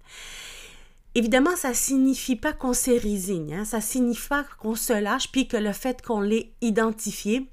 Évidemment, 1.14 1.56
ça 1.56 1.76
signifie 1.76 2.36
pas 2.36 2.54
qu'on 2.54 2.74
se 2.74 2.92
résigne, 2.92 3.54
hein? 3.54 3.66
ça 3.66 3.80
signifie 3.80 4.28
pas 4.30 4.46
qu'on 4.60 4.76
se 4.76 4.94
lâche, 4.94 5.32
puis 5.32 5.48
que 5.48 5.58
le 5.58 5.74
fait 5.74 6.02
qu'on 6.02 6.22
l'ait 6.22 6.52
identifié, 6.62 7.48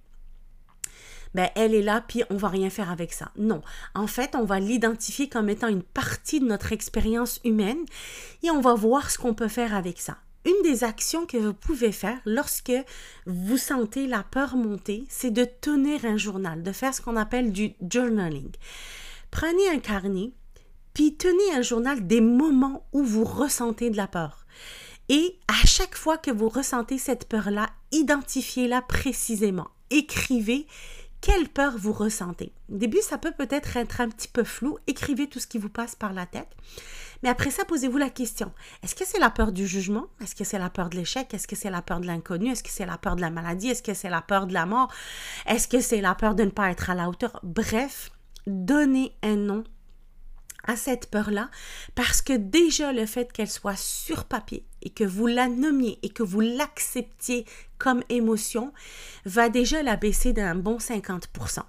ben 1.34 1.48
elle 1.54 1.74
est 1.74 1.82
là, 1.82 2.02
puis 2.06 2.22
on 2.30 2.36
va 2.36 2.48
rien 2.48 2.70
faire 2.70 2.90
avec 2.90 3.12
ça. 3.12 3.30
Non. 3.36 3.60
En 3.94 4.06
fait, 4.06 4.34
on 4.36 4.44
va 4.44 4.60
l'identifier 4.60 5.28
comme 5.28 5.48
étant 5.48 5.68
une 5.68 5.82
partie 5.82 6.40
de 6.40 6.46
notre 6.46 6.72
expérience 6.72 7.40
humaine 7.44 7.84
et 8.42 8.50
on 8.50 8.60
va 8.60 8.74
voir 8.74 9.10
ce 9.10 9.18
qu'on 9.18 9.34
peut 9.34 9.48
faire 9.48 9.74
avec 9.74 10.00
ça. 10.00 10.16
Une 10.46 10.62
des 10.62 10.84
actions 10.84 11.24
que 11.24 11.38
vous 11.38 11.54
pouvez 11.54 11.90
faire 11.90 12.18
lorsque 12.26 12.72
vous 13.26 13.56
sentez 13.56 14.06
la 14.06 14.22
peur 14.22 14.56
monter, 14.56 15.06
c'est 15.08 15.30
de 15.30 15.44
tenir 15.44 16.04
un 16.04 16.18
journal, 16.18 16.62
de 16.62 16.72
faire 16.72 16.94
ce 16.94 17.00
qu'on 17.00 17.16
appelle 17.16 17.50
du 17.50 17.72
journaling. 17.90 18.50
Prenez 19.30 19.70
un 19.70 19.78
carnet, 19.78 20.32
puis 20.92 21.16
tenez 21.16 21.54
un 21.54 21.62
journal 21.62 22.06
des 22.06 22.20
moments 22.20 22.86
où 22.92 23.02
vous 23.02 23.24
ressentez 23.24 23.88
de 23.90 23.96
la 23.96 24.06
peur. 24.06 24.44
Et 25.08 25.38
à 25.48 25.66
chaque 25.66 25.96
fois 25.96 26.18
que 26.18 26.30
vous 26.30 26.48
ressentez 26.48 26.98
cette 26.98 27.26
peur-là, 27.26 27.70
identifiez-la 27.90 28.82
précisément. 28.82 29.68
Écrivez 29.90 30.66
quelle 31.24 31.48
peur 31.48 31.72
vous 31.78 31.94
ressentez. 31.94 32.52
Au 32.70 32.76
début, 32.76 33.00
ça 33.00 33.16
peut 33.16 33.32
peut-être 33.32 33.78
être 33.78 34.02
un 34.02 34.10
petit 34.10 34.28
peu 34.28 34.44
flou. 34.44 34.76
Écrivez 34.86 35.26
tout 35.26 35.40
ce 35.40 35.46
qui 35.46 35.56
vous 35.56 35.70
passe 35.70 35.94
par 35.94 36.12
la 36.12 36.26
tête. 36.26 36.50
Mais 37.22 37.30
après 37.30 37.50
ça, 37.50 37.64
posez-vous 37.64 37.96
la 37.96 38.10
question. 38.10 38.52
Est-ce 38.82 38.94
que 38.94 39.06
c'est 39.06 39.18
la 39.18 39.30
peur 39.30 39.50
du 39.50 39.66
jugement? 39.66 40.08
Est-ce 40.22 40.34
que 40.34 40.44
c'est 40.44 40.58
la 40.58 40.68
peur 40.68 40.90
de 40.90 40.96
l'échec? 40.96 41.32
Est-ce 41.32 41.48
que 41.48 41.56
c'est 41.56 41.70
la 41.70 41.80
peur 41.80 42.00
de 42.00 42.06
l'inconnu? 42.06 42.50
Est-ce 42.50 42.62
que 42.62 42.68
c'est 42.68 42.84
la 42.84 42.98
peur 42.98 43.16
de 43.16 43.22
la 43.22 43.30
maladie? 43.30 43.70
Est-ce 43.70 43.82
que 43.82 43.94
c'est 43.94 44.10
la 44.10 44.20
peur 44.20 44.46
de 44.46 44.52
la 44.52 44.66
mort? 44.66 44.92
Est-ce 45.46 45.66
que 45.66 45.80
c'est 45.80 46.02
la 46.02 46.14
peur 46.14 46.34
de 46.34 46.42
ne 46.42 46.50
pas 46.50 46.70
être 46.70 46.90
à 46.90 46.94
la 46.94 47.08
hauteur? 47.08 47.40
Bref, 47.42 48.10
donnez 48.46 49.16
un 49.22 49.36
nom 49.36 49.64
à 50.64 50.76
cette 50.76 51.11
peur-là 51.11 51.50
parce 51.94 52.23
que 52.23 52.33
déjà 52.33 52.92
le 52.92 53.06
fait 53.06 53.33
qu'elle 53.33 53.50
soit 53.50 53.76
sur 53.76 54.25
papier 54.25 54.64
et 54.83 54.90
que 54.90 55.04
vous 55.04 55.26
la 55.26 55.49
nommiez 55.49 55.99
et 56.02 56.09
que 56.09 56.23
vous 56.23 56.40
l'acceptiez 56.40 57.44
comme 57.78 58.02
émotion 58.09 58.73
va 59.25 59.49
déjà 59.49 59.83
la 59.83 59.97
baisser 59.97 60.33
d'un 60.33 60.54
bon 60.54 60.78
50%. 60.78 61.61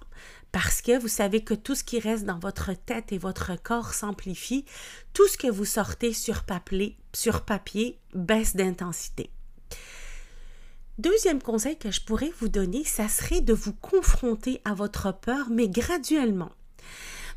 Parce 0.52 0.80
que 0.80 0.98
vous 0.98 1.08
savez 1.08 1.44
que 1.44 1.54
tout 1.54 1.74
ce 1.74 1.84
qui 1.84 1.98
reste 1.98 2.24
dans 2.24 2.38
votre 2.38 2.72
tête 2.72 3.12
et 3.12 3.18
votre 3.18 3.60
corps 3.62 3.92
s'amplifie, 3.92 4.64
tout 5.12 5.26
ce 5.28 5.36
que 5.36 5.48
vous 5.48 5.64
sortez 5.64 6.12
sur 6.12 6.44
papier, 6.44 6.96
sur 7.12 7.44
papier 7.44 7.98
baisse 8.14 8.56
d'intensité. 8.56 9.30
Deuxième 10.98 11.42
conseil 11.42 11.76
que 11.76 11.90
je 11.90 12.00
pourrais 12.00 12.32
vous 12.40 12.48
donner, 12.48 12.84
ça 12.84 13.06
serait 13.06 13.42
de 13.42 13.52
vous 13.52 13.74
confronter 13.74 14.62
à 14.64 14.72
votre 14.72 15.12
peur, 15.12 15.48
mais 15.50 15.68
graduellement. 15.68 16.52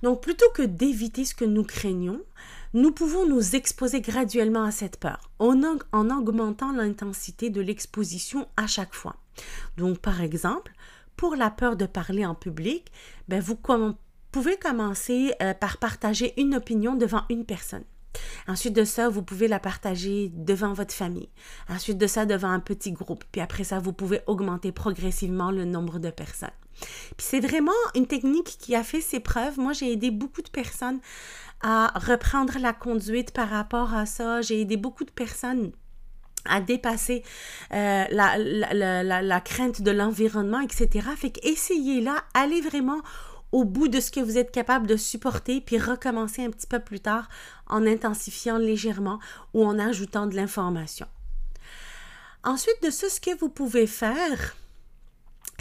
Donc 0.03 0.21
plutôt 0.21 0.49
que 0.53 0.61
d'éviter 0.61 1.25
ce 1.25 1.35
que 1.35 1.45
nous 1.45 1.63
craignons, 1.63 2.21
nous 2.73 2.91
pouvons 2.91 3.27
nous 3.27 3.55
exposer 3.55 4.01
graduellement 4.01 4.63
à 4.63 4.71
cette 4.71 4.97
peur 4.97 5.31
en, 5.39 5.59
en 5.91 6.09
augmentant 6.09 6.71
l'intensité 6.71 7.49
de 7.49 7.61
l'exposition 7.61 8.47
à 8.57 8.67
chaque 8.67 8.93
fois. 8.93 9.15
Donc 9.77 9.99
par 9.99 10.21
exemple, 10.21 10.71
pour 11.15 11.35
la 11.35 11.49
peur 11.49 11.75
de 11.75 11.85
parler 11.85 12.25
en 12.25 12.35
public, 12.35 12.91
ben, 13.27 13.41
vous 13.41 13.57
pouvez 14.31 14.57
commencer 14.57 15.33
euh, 15.41 15.53
par 15.53 15.77
partager 15.77 16.39
une 16.39 16.55
opinion 16.55 16.95
devant 16.95 17.23
une 17.29 17.45
personne. 17.45 17.83
Ensuite 18.47 18.73
de 18.73 18.83
ça, 18.83 19.09
vous 19.09 19.21
pouvez 19.21 19.47
la 19.47 19.59
partager 19.59 20.31
devant 20.33 20.73
votre 20.73 20.93
famille. 20.93 21.29
Ensuite 21.67 21.97
de 21.97 22.07
ça, 22.07 22.25
devant 22.25 22.49
un 22.49 22.59
petit 22.59 22.91
groupe. 22.91 23.23
Puis 23.31 23.41
après 23.41 23.63
ça, 23.63 23.79
vous 23.79 23.93
pouvez 23.93 24.21
augmenter 24.27 24.71
progressivement 24.71 25.51
le 25.51 25.65
nombre 25.65 25.99
de 25.99 26.09
personnes. 26.09 26.49
Puis 27.17 27.27
c'est 27.29 27.39
vraiment 27.39 27.71
une 27.95 28.07
technique 28.07 28.57
qui 28.59 28.75
a 28.75 28.83
fait 28.83 29.01
ses 29.01 29.19
preuves. 29.19 29.59
Moi, 29.59 29.73
j'ai 29.73 29.91
aidé 29.91 30.11
beaucoup 30.11 30.41
de 30.41 30.49
personnes 30.49 30.99
à 31.61 31.91
reprendre 31.99 32.57
la 32.59 32.73
conduite 32.73 33.31
par 33.31 33.49
rapport 33.49 33.93
à 33.93 34.05
ça. 34.05 34.41
J'ai 34.41 34.61
aidé 34.61 34.77
beaucoup 34.77 35.03
de 35.03 35.11
personnes 35.11 35.71
à 36.45 36.61
dépasser 36.61 37.23
euh, 37.73 38.05
la, 38.11 39.41
crainte 39.41 39.81
de 39.81 39.91
l'environnement, 39.91 40.61
etc. 40.61 41.07
Fait 41.15 41.31
qu'essayez 41.31 42.01
là, 42.01 42.23
allez 42.33 42.61
vraiment 42.61 43.01
au 43.51 43.65
bout 43.65 43.87
de 43.87 43.99
ce 43.99 44.11
que 44.11 44.19
vous 44.19 44.37
êtes 44.37 44.51
capable 44.51 44.85
de 44.85 44.95
supporter, 44.95 45.59
puis 45.59 45.79
recommencer 45.79 46.45
un 46.45 46.51
petit 46.51 46.67
peu 46.67 46.79
plus 46.79 46.99
tard 46.99 47.27
en 47.67 47.85
intensifiant 47.85 48.57
légèrement 48.57 49.19
ou 49.53 49.65
en 49.65 49.79
ajoutant 49.79 50.27
de 50.27 50.35
l'information. 50.35 51.07
Ensuite 52.43 52.81
de 52.83 52.89
ça, 52.89 53.09
ce 53.09 53.19
que 53.19 53.37
vous 53.37 53.49
pouvez 53.49 53.87
faire, 53.87 54.55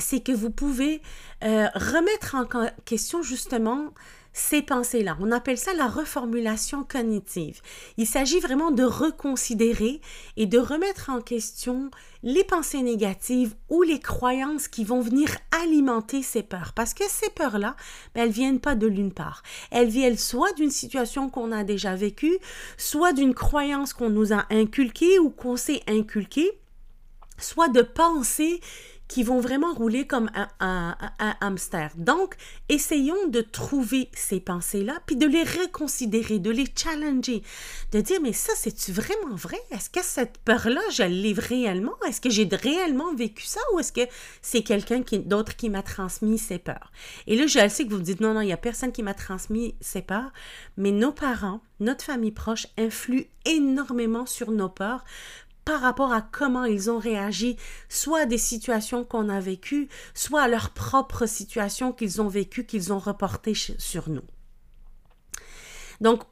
c'est 0.08 0.20
que 0.20 0.32
vous 0.32 0.50
pouvez 0.50 1.02
euh, 1.44 1.66
remettre 1.74 2.34
en 2.34 2.46
question 2.86 3.22
justement 3.22 3.92
ces 4.32 4.62
pensées-là. 4.62 5.18
On 5.20 5.32
appelle 5.32 5.58
ça 5.58 5.74
la 5.74 5.86
reformulation 5.86 6.82
cognitive. 6.82 7.60
Il 7.98 8.06
s'agit 8.06 8.40
vraiment 8.40 8.70
de 8.70 8.84
reconsidérer 8.84 10.00
et 10.38 10.46
de 10.46 10.58
remettre 10.58 11.10
en 11.10 11.20
question 11.20 11.90
les 12.22 12.42
pensées 12.42 12.80
négatives 12.80 13.54
ou 13.68 13.82
les 13.82 14.00
croyances 14.00 14.66
qui 14.66 14.82
vont 14.82 15.02
venir 15.02 15.28
alimenter 15.62 16.22
ces 16.22 16.42
peurs. 16.42 16.72
Parce 16.74 16.94
que 16.94 17.04
ces 17.06 17.28
peurs-là, 17.28 17.76
ben, 18.14 18.22
elles 18.22 18.30
viennent 18.30 18.60
pas 18.60 18.76
de 18.76 18.86
l'une 18.86 19.12
part. 19.12 19.42
Elles 19.70 19.88
viennent 19.88 20.16
soit 20.16 20.54
d'une 20.54 20.70
situation 20.70 21.28
qu'on 21.28 21.52
a 21.52 21.64
déjà 21.64 21.94
vécue, 21.96 22.38
soit 22.78 23.12
d'une 23.12 23.34
croyance 23.34 23.92
qu'on 23.92 24.10
nous 24.10 24.32
a 24.32 24.46
inculquée 24.48 25.18
ou 25.18 25.28
qu'on 25.28 25.56
s'est 25.56 25.82
inculquée, 25.86 26.50
soit 27.36 27.68
de 27.68 27.82
pensées 27.82 28.60
qui 29.08 29.22
vont 29.22 29.40
vraiment 29.40 29.72
rouler 29.72 30.06
comme 30.06 30.30
un, 30.60 30.96
hamster. 31.40 31.90
Donc, 31.96 32.36
essayons 32.68 33.28
de 33.28 33.40
trouver 33.40 34.10
ces 34.12 34.38
pensées-là, 34.38 35.00
puis 35.06 35.16
de 35.16 35.26
les 35.26 35.42
reconsidérer, 35.42 36.38
de 36.38 36.50
les 36.50 36.66
challenger, 36.76 37.42
de 37.92 38.00
dire, 38.00 38.20
mais 38.22 38.34
ça, 38.34 38.52
c'est-tu 38.54 38.92
vraiment 38.92 39.34
vrai? 39.34 39.58
Est-ce 39.70 39.88
que 39.88 40.04
cette 40.04 40.38
peur-là, 40.38 40.82
je 40.92 41.02
l'ai 41.04 41.32
réellement? 41.32 41.94
Est-ce 42.06 42.20
que 42.20 42.30
j'ai 42.30 42.48
réellement 42.50 43.14
vécu 43.14 43.44
ça 43.44 43.60
ou 43.72 43.80
est-ce 43.80 43.92
que 43.92 44.06
c'est 44.42 44.62
quelqu'un 44.62 45.00
d'autre 45.24 45.56
qui 45.56 45.70
m'a 45.70 45.82
transmis 45.82 46.38
ces 46.38 46.58
peurs? 46.58 46.92
Et 47.26 47.36
là, 47.36 47.46
je 47.46 47.66
sais 47.68 47.84
que 47.84 47.90
vous 47.90 47.98
me 47.98 48.02
dites, 48.02 48.20
non, 48.20 48.34
non, 48.34 48.42
il 48.42 48.46
n'y 48.46 48.52
a 48.52 48.58
personne 48.58 48.92
qui 48.92 49.02
m'a 49.02 49.14
transmis 49.14 49.74
ces 49.80 50.02
peurs, 50.02 50.32
mais 50.76 50.90
nos 50.90 51.12
parents, 51.12 51.60
notre 51.80 52.04
famille 52.04 52.32
proche 52.32 52.66
influent 52.76 53.24
énormément 53.44 54.26
sur 54.26 54.50
nos 54.50 54.68
peurs 54.68 55.04
par 55.68 55.82
rapport 55.82 56.14
à 56.14 56.22
comment 56.22 56.64
ils 56.64 56.90
ont 56.90 56.98
réagi, 56.98 57.58
soit 57.90 58.20
à 58.20 58.24
des 58.24 58.38
situations 58.38 59.04
qu'on 59.04 59.28
a 59.28 59.38
vécues, 59.38 59.90
soit 60.14 60.40
à 60.40 60.48
leurs 60.48 60.70
propres 60.70 61.26
situations 61.26 61.92
qu'ils 61.92 62.22
ont 62.22 62.28
vécues, 62.28 62.64
qu'ils 62.64 62.90
ont 62.90 62.98
reportées 62.98 63.52
sur 63.52 64.08
nous. 64.08 64.22
Donc, 66.00 66.22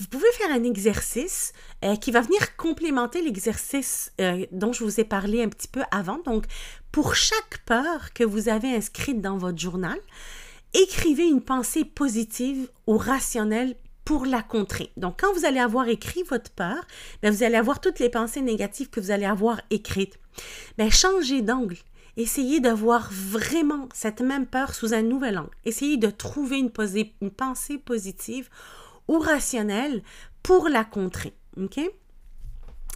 vous 0.00 0.08
pouvez 0.08 0.26
faire 0.32 0.50
un 0.50 0.64
exercice 0.64 1.52
euh, 1.84 1.94
qui 1.94 2.10
va 2.10 2.20
venir 2.20 2.56
complémenter 2.56 3.22
l'exercice 3.22 4.10
euh, 4.20 4.44
dont 4.50 4.72
je 4.72 4.82
vous 4.82 4.98
ai 4.98 5.04
parlé 5.04 5.40
un 5.40 5.48
petit 5.48 5.68
peu 5.68 5.82
avant. 5.92 6.18
Donc, 6.24 6.44
pour 6.90 7.14
chaque 7.14 7.58
peur 7.64 8.12
que 8.12 8.24
vous 8.24 8.48
avez 8.48 8.74
inscrite 8.74 9.20
dans 9.20 9.38
votre 9.38 9.58
journal, 9.58 10.00
écrivez 10.74 11.28
une 11.28 11.42
pensée 11.42 11.84
positive 11.84 12.68
ou 12.88 12.98
rationnelle 12.98 13.76
pour 14.08 14.24
la 14.24 14.40
contrer. 14.40 14.90
Donc, 14.96 15.20
quand 15.20 15.34
vous 15.34 15.44
allez 15.44 15.58
avoir 15.58 15.86
écrit 15.86 16.22
votre 16.22 16.50
peur, 16.52 16.82
bien, 17.20 17.30
vous 17.30 17.42
allez 17.42 17.56
avoir 17.56 17.78
toutes 17.78 17.98
les 17.98 18.08
pensées 18.08 18.40
négatives 18.40 18.88
que 18.88 19.00
vous 19.00 19.10
allez 19.10 19.26
avoir 19.26 19.60
écrites. 19.68 20.18
Bien, 20.78 20.88
changez 20.88 21.42
d'angle. 21.42 21.76
Essayez 22.16 22.60
de 22.60 22.70
voir 22.70 23.10
vraiment 23.12 23.86
cette 23.92 24.22
même 24.22 24.46
peur 24.46 24.74
sous 24.74 24.94
un 24.94 25.02
nouvel 25.02 25.36
angle. 25.36 25.54
Essayez 25.66 25.98
de 25.98 26.08
trouver 26.08 26.56
une, 26.56 26.70
une 27.20 27.30
pensée 27.30 27.76
positive 27.76 28.48
ou 29.08 29.18
rationnelle 29.18 30.02
pour 30.42 30.70
la 30.70 30.84
contrer. 30.84 31.34
OK? 31.60 31.78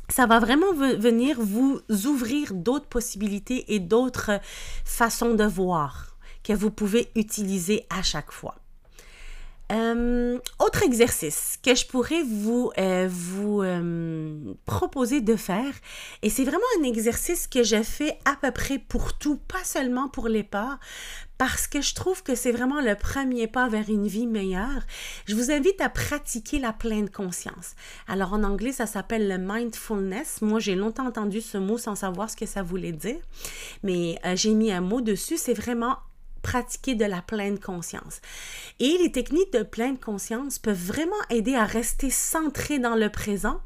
ça 0.09 0.27
va 0.27 0.41
vraiment 0.41 0.73
venir 0.73 1.37
vous 1.41 1.81
ouvrir 2.07 2.55
d'autres 2.55 2.89
possibilités 2.89 3.75
et 3.75 3.81
d'autres 3.81 4.41
façons 4.85 5.35
de 5.35 5.45
voir 5.45 6.17
que 6.43 6.53
vous 6.55 6.71
pouvez 6.71 7.11
utiliser 7.17 7.87
à 7.91 8.03
chaque 8.03 8.33
fois. 8.33 8.62
Euh, 9.73 10.39
autre 10.59 10.83
exercice 10.83 11.59
que 11.63 11.75
je 11.75 11.87
pourrais 11.87 12.23
vous, 12.23 12.71
euh, 12.79 13.09
euh, 13.63 14.55
proposer 14.67 15.23
de 15.23 15.35
faire, 15.35 15.73
et 16.21 16.29
c'est 16.29 16.45
vraiment 16.45 16.61
un 16.79 16.83
exercice 16.83 17.47
que 17.47 17.63
j'ai 17.63 17.83
fait 17.83 18.19
à 18.27 18.37
peu 18.37 18.51
près 18.51 18.79
pour 18.79 19.17
tout, 19.17 19.37
pas 19.37 19.65
seulement 19.65 20.09
pour 20.09 20.29
les 20.29 20.43
pas, 20.43 20.79
parce 21.39 21.67
que 21.67 21.81
je 21.81 21.95
trouve 21.95 22.23
que 22.23 22.35
c'est 22.35 22.53
vraiment 22.53 22.83
le 22.83 22.95
premier 22.97 23.47
pas 23.47 23.69
vers 23.69 23.89
une 23.89 24.07
vie 24.07 24.27
meilleure. 24.27 24.83
Je 25.25 25.35
vous 25.35 25.51
invite 25.51 25.81
à 25.81 25.89
pratiquer 25.89 26.59
la 26.59 26.75
pleine 26.75 27.09
conscience. 27.09 27.75
Alors 28.07 28.35
en 28.35 28.45
anglais, 28.45 28.73
ça 28.73 28.87
s'appelle 28.87 29.27
le 29.27 29.39
mindfulness. 29.39 30.43
Moi, 30.43 30.61
j'ai 30.61 30.75
longtemps 30.75 31.07
entendu 31.07 31.41
ce 31.41 31.57
mot 31.57 31.79
sans 31.79 31.97
savoir 31.97 32.29
ce 32.29 32.37
que 32.37 32.47
ça 32.47 32.63
voulait 32.63 32.93
dire, 32.93 33.21
mais 33.83 34.19
j'ai 34.35 34.55
mis 34.55 34.71
un 34.71 34.83
mot 34.83 35.01
dessus. 35.01 35.39
C'est 35.39 35.55
vraiment 35.55 35.97
pratiquer 36.43 36.95
de 36.95 37.05
la 37.05 37.23
pleine 37.23 37.59
conscience. 37.59 38.21
Et 38.81 38.99
les 38.99 39.13
techniques 39.13 39.53
de 39.53 39.63
pleine 39.63 39.99
conscience 39.99 40.59
peuvent 40.59 40.87
vraiment 40.87 41.13
aider 41.31 41.55
à 41.55 41.65
rester 41.65 42.11
centré 42.11 42.79
dans 42.79 42.97
le 42.97 43.09
présent. 43.09 43.61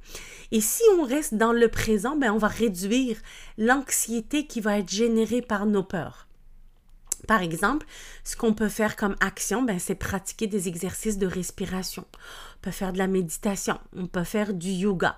Et 0.53 0.61
si 0.61 0.83
on 0.99 1.03
reste 1.03 1.35
dans 1.35 1.53
le 1.53 1.69
présent, 1.69 2.17
ben 2.17 2.33
on 2.33 2.39
va 2.39 2.49
réduire 2.49 3.17
l'anxiété 3.59 4.47
qui 4.47 4.61
va 4.61 4.79
être 4.79 4.91
générée 4.91 5.43
par 5.43 5.67
nos 5.67 5.83
peurs. 5.83 6.27
Par 7.27 7.43
exemple, 7.43 7.87
ce 8.25 8.37
qu'on 8.37 8.55
peut 8.55 8.69
faire 8.69 8.95
comme 8.95 9.17
action, 9.21 9.63
ben, 9.63 9.79
c'est 9.79 9.95
pratiquer 9.95 10.47
des 10.47 10.69
exercices 10.69 11.19
de 11.19 11.27
respiration. 11.27 12.05
On 12.13 12.61
peut 12.63 12.71
faire 12.71 12.93
de 12.93 12.99
la 12.99 13.09
méditation, 13.09 13.81
on 13.97 14.07
peut 14.07 14.25
faire 14.25 14.55
du 14.55 14.69
yoga. 14.69 15.17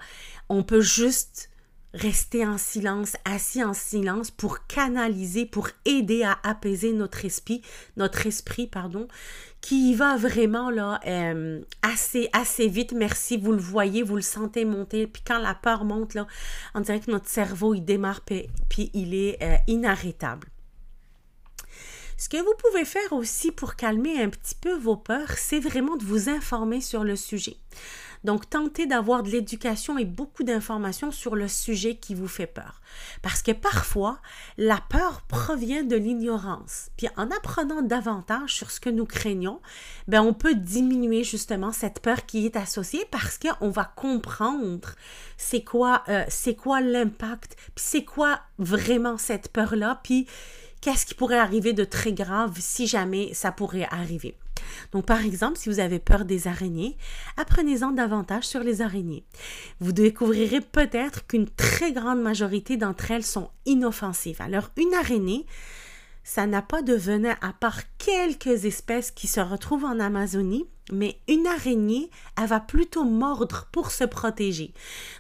On 0.49 0.63
peut 0.63 0.81
juste 0.81 1.51
rester 1.95 2.47
en 2.47 2.59
silence, 2.59 3.17
assis 3.25 3.65
en 3.65 3.75
silence 3.75 4.31
pour 4.31 4.67
canaliser, 4.67 5.47
pour 5.47 5.69
aider 5.85 6.23
à 6.23 6.39
apaiser 6.43 6.93
notre 6.93 7.25
esprit, 7.25 7.63
notre 7.97 8.27
esprit, 8.27 8.67
pardon, 8.67 9.09
qui 9.61 9.95
va 9.95 10.17
vraiment 10.17 10.71
là 10.71 11.01
euh, 11.07 11.61
assez, 11.83 12.29
assez 12.33 12.69
vite. 12.69 12.93
Merci, 12.93 13.37
vous 13.37 13.53
le 13.53 13.59
voyez, 13.59 14.03
vous 14.03 14.17
le 14.17 14.23
sentez 14.23 14.65
monter. 14.65 15.07
Puis 15.07 15.23
quand 15.27 15.39
la 15.39 15.55
peur 15.55 15.85
monte, 15.85 16.15
là, 16.15 16.27
on 16.75 16.81
dirait 16.81 17.01
que 17.01 17.11
notre 17.11 17.29
cerveau, 17.29 17.75
il 17.75 17.85
démarre, 17.85 18.21
puis, 18.21 18.91
il 18.95 19.15
est 19.15 19.43
euh, 19.43 19.57
inarrêtable. 19.67 20.49
Ce 22.17 22.29
que 22.29 22.37
vous 22.37 22.55
pouvez 22.59 22.85
faire 22.85 23.13
aussi 23.13 23.53
pour 23.53 23.77
calmer 23.77 24.21
un 24.21 24.29
petit 24.29 24.57
peu 24.57 24.77
vos 24.77 24.97
peurs, 24.97 25.39
c'est 25.39 25.61
vraiment 25.61 25.97
de 25.97 26.05
vous 26.05 26.29
informer 26.29 26.81
sur 26.81 27.05
le 27.05 27.15
sujet. 27.15 27.57
Donc, 28.25 28.49
tentez 28.51 28.87
d'avoir 28.87 29.23
de 29.23 29.31
l'éducation 29.31 29.99
et 29.99 30.05
beaucoup 30.05 30.43
d'informations 30.43 31.11
sur 31.11 31.37
le 31.37 31.49
sujet 31.49 31.97
qui 31.97 32.15
vous 32.15 32.29
fait 32.29 32.47
peur. 32.47 32.81
Parce 33.23 33.43
que 33.43 33.53
parfois, 33.53 34.21
la 34.57 34.81
peur 34.89 35.23
provient 35.23 35.83
de 35.83 35.97
l'ignorance. 35.97 36.91
Puis 36.97 37.09
en 37.17 37.31
apprenant 37.31 37.83
davantage 37.83 38.55
sur 38.55 38.71
ce 38.71 38.81
que 38.81 38.91
nous 38.91 39.07
craignons, 39.07 39.61
ben, 40.07 40.23
on 40.23 40.35
peut 40.35 40.55
diminuer 40.55 41.25
justement 41.25 41.73
cette 41.73 42.01
peur 42.01 42.27
qui 42.27 42.47
est 42.47 42.57
associée 42.57 43.07
parce 43.11 43.39
qu'on 43.39 43.71
va 43.71 43.85
comprendre 43.85 44.95
c'est 45.37 45.63
quoi, 45.63 46.03
euh, 46.09 46.25
c'est 46.29 46.55
quoi 46.55 46.81
l'impact, 46.81 47.57
puis 47.75 47.85
c'est 47.85 48.05
quoi 48.05 48.41
vraiment 48.59 49.19
cette 49.19 49.49
peur-là, 49.53 50.01
puis 50.03 50.27
qu'est-ce 50.81 51.07
qui 51.07 51.15
pourrait 51.15 51.39
arriver 51.39 51.73
de 51.73 51.85
très 51.85 52.13
grave 52.13 52.57
si 52.59 52.87
jamais 52.87 53.33
ça 53.35 53.53
pourrait 53.53 53.89
arriver. 53.91 54.37
Donc, 54.93 55.07
par 55.07 55.25
exemple, 55.25 55.59
si 55.59 55.69
vous 55.69 55.81
avez 55.81 55.99
peur 55.99 56.25
des 56.25 56.49
araignées, 56.49 56.97
apprenez-en 57.37 57.93
davantage 57.93 58.45
sur 58.45 58.61
les 58.61 58.83
araignées. 58.83 59.25
Vous 59.81 59.93
découvrirez 59.93 60.61
peut-être 60.61 61.27
qu'une 61.27 61.49
très 61.49 61.93
grande 61.93 62.23
majorité 62.23 62.77
d'entre 62.77 63.11
elles 63.11 63.25
sont 63.25 63.51
inoffensives. 63.67 64.41
Alors, 64.41 64.71
une 64.77 64.95
araignée, 64.95 65.47
ça 66.29 66.47
n'a 66.47 66.61
pas 66.61 66.83
de 66.83 66.93
venin 66.93 67.37
à 67.41 67.55
part 67.55 67.81
quelques 67.97 68.67
espèces 68.67 69.11
qui 69.11 69.27
se 69.27 69.41
retrouvent 69.41 69.87
en 69.87 69.99
Amazonie, 69.99 70.67
mais 70.93 71.19
une 71.27 71.47
araignée, 71.47 72.11
elle 72.37 72.49
va 72.49 72.61
plutôt 72.61 73.05
mordre 73.05 73.67
pour 73.73 73.91
se 73.91 74.05
protéger. 74.05 74.75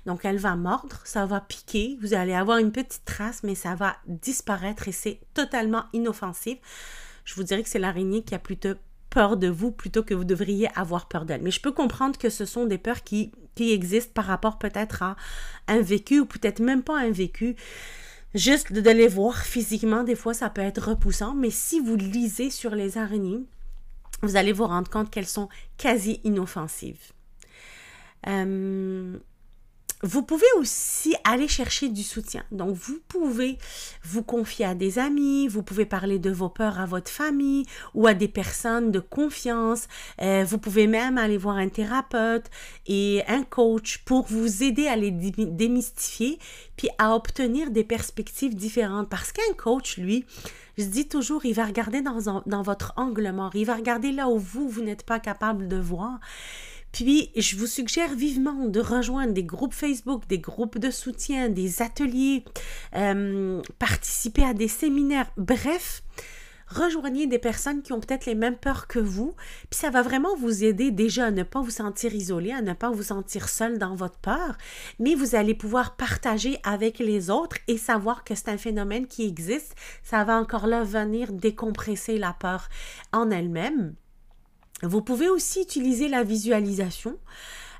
Donc 0.04 0.26
elle 0.26 0.36
va 0.36 0.54
mordre, 0.54 1.00
ça 1.04 1.24
va 1.24 1.40
piquer, 1.40 1.96
vous 2.02 2.12
allez 2.12 2.34
avoir 2.34 2.58
une 2.58 2.72
petite 2.72 3.06
trace, 3.06 3.42
mais 3.42 3.54
ça 3.54 3.74
va 3.74 3.96
disparaître 4.06 4.88
et 4.88 4.92
c'est 4.92 5.20
totalement 5.32 5.84
inoffensif. 5.94 6.58
Je 7.24 7.34
vous 7.34 7.42
dirais 7.42 7.62
que 7.62 7.70
c'est 7.70 7.78
l'araignée 7.78 8.22
qui 8.22 8.34
a 8.34 8.38
plutôt 8.38 8.74
peur 9.10 9.36
de 9.36 9.48
vous 9.48 9.70
plutôt 9.70 10.02
que 10.02 10.14
vous 10.14 10.24
devriez 10.24 10.68
avoir 10.78 11.08
peur 11.08 11.24
d'elle. 11.24 11.42
Mais 11.42 11.50
je 11.50 11.60
peux 11.60 11.72
comprendre 11.72 12.18
que 12.18 12.30
ce 12.30 12.44
sont 12.44 12.66
des 12.66 12.78
peurs 12.78 13.02
qui, 13.02 13.32
existent 13.60 14.12
par 14.14 14.26
rapport 14.26 14.56
peut-être 14.56 15.02
à 15.02 15.16
un 15.66 15.80
vécu 15.80 16.20
ou 16.20 16.26
peut-être 16.26 16.60
même 16.60 16.84
pas 16.84 16.96
un 16.96 17.10
vécu. 17.10 17.56
Juste 18.34 18.72
de 18.72 18.90
les 18.90 19.08
voir 19.08 19.36
physiquement, 19.36 20.04
des 20.04 20.14
fois, 20.14 20.32
ça 20.32 20.48
peut 20.48 20.60
être 20.60 20.90
repoussant, 20.90 21.34
mais 21.34 21.50
si 21.50 21.80
vous 21.80 21.96
lisez 21.96 22.50
sur 22.50 22.76
les 22.76 22.98
araignées, 22.98 23.40
vous 24.22 24.36
allez 24.36 24.52
vous 24.52 24.66
rendre 24.66 24.88
compte 24.88 25.10
qu'elles 25.10 25.26
sont 25.26 25.48
quasi 25.76 26.20
inoffensives. 26.22 27.12
Euh, 28.28 29.18
vous 30.02 30.22
pouvez 30.22 30.46
aussi 30.58 31.14
aller 31.24 31.48
chercher 31.48 31.88
du 31.88 32.02
soutien. 32.02 32.44
Donc, 32.52 32.74
vous 32.76 33.00
pouvez 33.08 33.58
vous 34.04 34.22
confier 34.22 34.64
à 34.64 34.74
des 34.74 34.98
amis, 34.98 35.48
vous 35.48 35.62
pouvez 35.62 35.86
parler 35.86 36.18
de 36.18 36.30
vos 36.30 36.48
peurs 36.48 36.78
à 36.78 36.86
votre 36.86 37.10
famille 37.10 37.64
ou 37.94 38.06
à 38.06 38.14
des 38.14 38.28
personnes 38.28 38.92
de 38.92 39.00
confiance. 39.00 39.88
Euh, 40.20 40.44
vous 40.44 40.58
pouvez 40.58 40.86
même 40.86 41.18
aller 41.18 41.36
voir 41.36 41.56
un 41.56 41.68
thérapeute 41.68 42.46
et 42.86 43.22
un 43.26 43.42
coach 43.42 43.98
pour 44.04 44.26
vous 44.26 44.62
aider 44.62 44.86
à 44.86 44.96
les 44.96 45.10
démystifier 45.10 46.38
puis 46.76 46.88
à 46.98 47.14
obtenir 47.14 47.70
des 47.70 47.84
perspectives 47.84 48.54
différentes. 48.54 49.08
Parce 49.08 49.32
qu'un 49.32 49.52
coach, 49.56 49.96
lui, 49.98 50.24
je 50.78 50.84
dis 50.84 51.08
toujours, 51.08 51.44
il 51.44 51.54
va 51.54 51.66
regarder 51.66 52.02
dans, 52.02 52.42
dans 52.46 52.62
votre 52.62 52.92
angle 52.96 53.32
mort, 53.32 53.50
il 53.54 53.66
va 53.66 53.74
regarder 53.74 54.12
là 54.12 54.28
où 54.28 54.38
vous, 54.38 54.68
vous 54.68 54.82
n'êtes 54.82 55.02
pas 55.02 55.18
capable 55.18 55.66
de 55.66 55.76
voir. 55.76 56.20
Puis, 56.92 57.30
je 57.36 57.56
vous 57.56 57.66
suggère 57.66 58.14
vivement 58.14 58.66
de 58.66 58.80
rejoindre 58.80 59.32
des 59.32 59.44
groupes 59.44 59.74
Facebook, 59.74 60.26
des 60.28 60.38
groupes 60.38 60.78
de 60.78 60.90
soutien, 60.90 61.48
des 61.48 61.82
ateliers, 61.82 62.44
euh, 62.96 63.62
participer 63.78 64.44
à 64.44 64.54
des 64.54 64.68
séminaires, 64.68 65.30
bref, 65.36 66.02
rejoignez 66.68 67.26
des 67.26 67.38
personnes 67.38 67.82
qui 67.82 67.92
ont 67.92 68.00
peut-être 68.00 68.26
les 68.26 68.34
mêmes 68.34 68.56
peurs 68.56 68.86
que 68.86 68.98
vous, 68.98 69.34
puis 69.70 69.78
ça 69.78 69.90
va 69.90 70.02
vraiment 70.02 70.36
vous 70.36 70.64
aider 70.64 70.90
déjà 70.90 71.26
à 71.26 71.30
ne 71.30 71.42
pas 71.42 71.60
vous 71.60 71.70
sentir 71.70 72.14
isolé, 72.14 72.52
à 72.52 72.62
ne 72.62 72.72
pas 72.72 72.90
vous 72.90 73.04
sentir 73.04 73.48
seul 73.48 73.78
dans 73.78 73.94
votre 73.94 74.18
peur, 74.18 74.56
mais 74.98 75.14
vous 75.14 75.34
allez 75.34 75.54
pouvoir 75.54 75.96
partager 75.96 76.58
avec 76.64 76.98
les 76.98 77.30
autres 77.30 77.56
et 77.68 77.78
savoir 77.78 78.24
que 78.24 78.34
c'est 78.34 78.48
un 78.48 78.58
phénomène 78.58 79.06
qui 79.06 79.26
existe. 79.26 79.74
Ça 80.02 80.24
va 80.24 80.38
encore 80.38 80.66
là 80.66 80.84
venir 80.84 81.32
décompresser 81.32 82.18
la 82.18 82.32
peur 82.32 82.68
en 83.12 83.30
elle-même. 83.30 83.94
Vous 84.82 85.02
pouvez 85.02 85.28
aussi 85.28 85.62
utiliser 85.62 86.08
la 86.08 86.22
visualisation. 86.22 87.18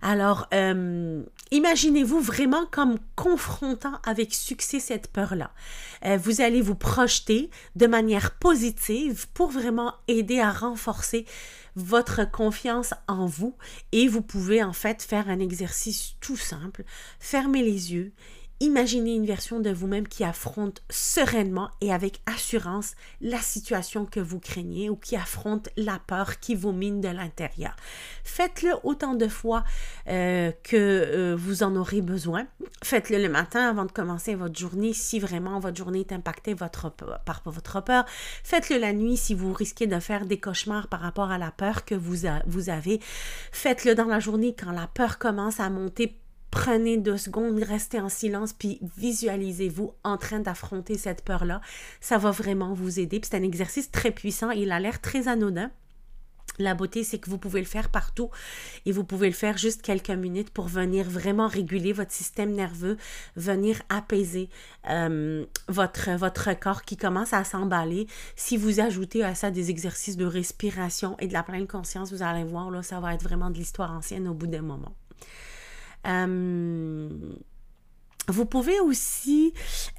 Alors, 0.01 0.47
euh, 0.55 1.23
imaginez-vous 1.51 2.21
vraiment 2.21 2.67
comme 2.71 2.99
confrontant 3.17 4.01
avec 4.05 4.33
succès 4.33 4.79
cette 4.79 5.09
peur-là. 5.09 5.51
Euh, 6.05 6.17
vous 6.17 6.41
allez 6.41 6.61
vous 6.61 6.77
projeter 6.77 7.51
de 7.75 7.87
manière 7.87 8.37
positive 8.37 9.27
pour 9.35 9.51
vraiment 9.51 9.95
aider 10.07 10.39
à 10.39 10.53
renforcer 10.53 11.27
votre 11.75 12.29
confiance 12.31 12.95
en 13.07 13.27
vous 13.27 13.57
et 13.93 14.09
vous 14.09 14.23
pouvez 14.23 14.63
en 14.63 14.73
fait 14.73 15.03
faire 15.03 15.29
un 15.29 15.41
exercice 15.41 16.15
tout 16.21 16.37
simple. 16.37 16.85
Fermez 17.19 17.63
les 17.63 17.93
yeux 17.93 18.13
Imaginez 18.61 19.15
une 19.15 19.25
version 19.25 19.61
de 19.61 19.71
vous-même 19.71 20.09
qui 20.09 20.25
affronte 20.25 20.83
sereinement 20.91 21.71
et 21.81 21.93
avec 21.93 22.21
assurance 22.27 22.95
la 23.21 23.39
situation 23.39 24.05
que 24.05 24.19
vous 24.19 24.41
craignez 24.41 24.91
ou 24.91 24.97
qui 24.97 25.15
affronte 25.15 25.69
la 25.77 26.01
peur 26.05 26.41
qui 26.41 26.57
vous 26.57 26.73
mine 26.73 27.01
de 27.01 27.09
l'intérieur. 27.09 27.77
Faites-le 28.25 28.73
autant 28.83 29.15
de 29.15 29.29
fois 29.29 29.63
euh, 30.09 30.51
que 30.65 30.77
euh, 30.77 31.37
vous 31.39 31.63
en 31.63 31.77
aurez 31.77 32.01
besoin. 32.01 32.49
Faites-le 32.83 33.23
le 33.23 33.29
matin 33.29 33.69
avant 33.69 33.85
de 33.85 33.93
commencer 33.93 34.35
votre 34.35 34.59
journée 34.59 34.93
si 34.93 35.21
vraiment 35.21 35.61
votre 35.61 35.77
journée 35.77 36.01
est 36.01 36.13
impactée 36.13 36.57
par 36.57 37.43
votre 37.45 37.81
peur. 37.81 38.07
Faites-le 38.43 38.79
la 38.79 38.93
nuit 38.93 39.17
si 39.17 39.35
vous 39.35 39.53
risquez 39.53 39.87
de 39.87 40.01
faire 40.01 40.27
des 40.27 40.41
cauchemars 40.41 40.89
par 40.89 41.01
rapport 41.01 41.31
à 41.31 41.39
la 41.39 41.53
peur 41.53 41.85
que 41.85 41.95
vous, 41.95 42.27
vous 42.47 42.71
avez. 42.71 43.01
Faites-le 43.53 43.95
dans 43.95 44.07
la 44.07 44.19
journée 44.19 44.57
quand 44.59 44.73
la 44.73 44.89
peur 44.89 45.19
commence 45.19 45.61
à 45.61 45.71
monter 45.71 46.19
Prenez 46.59 46.97
deux 46.97 47.17
secondes, 47.17 47.63
restez 47.63 48.01
en 48.01 48.09
silence, 48.09 48.53
puis 48.53 48.81
visualisez-vous 48.97 49.93
en 50.03 50.17
train 50.17 50.41
d'affronter 50.41 50.99
cette 50.99 51.23
peur-là. 51.23 51.61
Ça 52.01 52.19
va 52.19 52.33
vraiment 52.33 52.75
vous 52.75 52.99
aider. 52.99 53.21
C'est 53.23 53.37
un 53.37 53.45
exercice 53.45 53.93
très 53.93 54.11
puissant. 54.11 54.51
Il 54.51 54.73
a 54.73 54.81
l'air 54.81 55.01
très 55.01 55.29
anodin. 55.29 55.71
La 56.59 56.75
beauté, 56.75 57.05
c'est 57.05 57.21
que 57.21 57.31
vous 57.31 57.39
pouvez 57.39 57.61
le 57.61 57.67
faire 57.67 57.91
partout 57.91 58.31
et 58.87 58.91
vous 58.91 59.05
pouvez 59.05 59.29
le 59.29 59.35
faire 59.35 59.57
juste 59.57 59.83
quelques 59.83 60.11
minutes 60.11 60.51
pour 60.51 60.67
venir 60.67 61.09
vraiment 61.09 61.47
réguler 61.47 61.93
votre 61.93 62.11
système 62.11 62.51
nerveux, 62.51 62.97
venir 63.37 63.81
apaiser 63.89 64.49
euh, 64.91 65.47
votre, 65.69 66.11
votre 66.17 66.59
corps 66.59 66.83
qui 66.83 66.97
commence 66.97 67.35
à 67.35 67.45
s'emballer. 67.45 68.09
Si 68.35 68.57
vous 68.57 68.81
ajoutez 68.81 69.23
à 69.23 69.37
ça 69.37 69.53
des 69.53 69.71
exercices 69.71 70.17
de 70.17 70.27
respiration 70.27 71.17
et 71.21 71.29
de 71.29 71.35
la 71.35 71.45
pleine 71.45 71.69
conscience, 71.69 72.13
vous 72.13 72.25
allez 72.25 72.43
voir, 72.43 72.73
là, 72.73 72.83
ça 72.83 72.99
va 72.99 73.15
être 73.15 73.23
vraiment 73.23 73.51
de 73.51 73.59
l'histoire 73.59 73.93
ancienne 73.93 74.27
au 74.27 74.35
bout 74.35 74.49
d'un 74.49 74.63
moment. 74.63 74.97
Euh, 76.09 77.09
vous 78.29 78.45
pouvez 78.45 78.79
aussi 78.81 79.55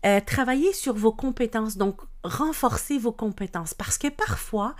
euh, 0.05 0.19
travailler 0.21 0.71
sur 0.73 0.93
vos 0.93 1.11
compétences, 1.11 1.77
donc 1.77 2.01
renforcer 2.23 2.99
vos 2.99 3.11
compétences, 3.11 3.73
parce 3.73 3.97
que 3.97 4.07
parfois, 4.07 4.75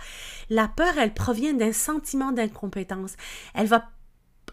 la 0.50 0.68
peur, 0.68 0.98
elle 0.98 1.14
provient 1.14 1.54
d'un 1.54 1.72
sentiment 1.72 2.32
d'incompétence. 2.32 3.16
Elle 3.54 3.66
va 3.66 3.88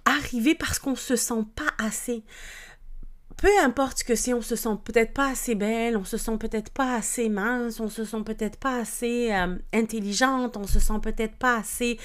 arriver 0.05 0.55
parce 0.55 0.79
qu'on 0.79 0.95
se 0.95 1.15
sent 1.15 1.45
pas 1.55 1.85
assez. 1.85 2.23
Peu 3.35 3.49
importe 3.63 4.01
que 4.01 4.15
si 4.15 4.33
on 4.33 4.41
se 4.41 4.55
sent 4.55 4.77
peut-être 4.83 5.13
pas 5.13 5.27
assez 5.29 5.53
belle, 5.53 5.95
on 5.95 6.05
se 6.05 6.17
sent 6.17 6.37
peut-être 6.39 6.71
pas 6.71 6.95
assez 6.95 7.29
mince, 7.29 7.79
on 7.79 7.89
se 7.89 8.03
sent 8.03 8.23
peut-être 8.25 8.57
pas 8.57 8.79
assez 8.79 9.31
euh, 9.31 9.57
intelligente, 9.73 10.57
on 10.57 10.65
se 10.65 10.79
sent 10.79 10.99
peut-être 11.03 11.35
pas 11.35 11.57
assez 11.57 11.99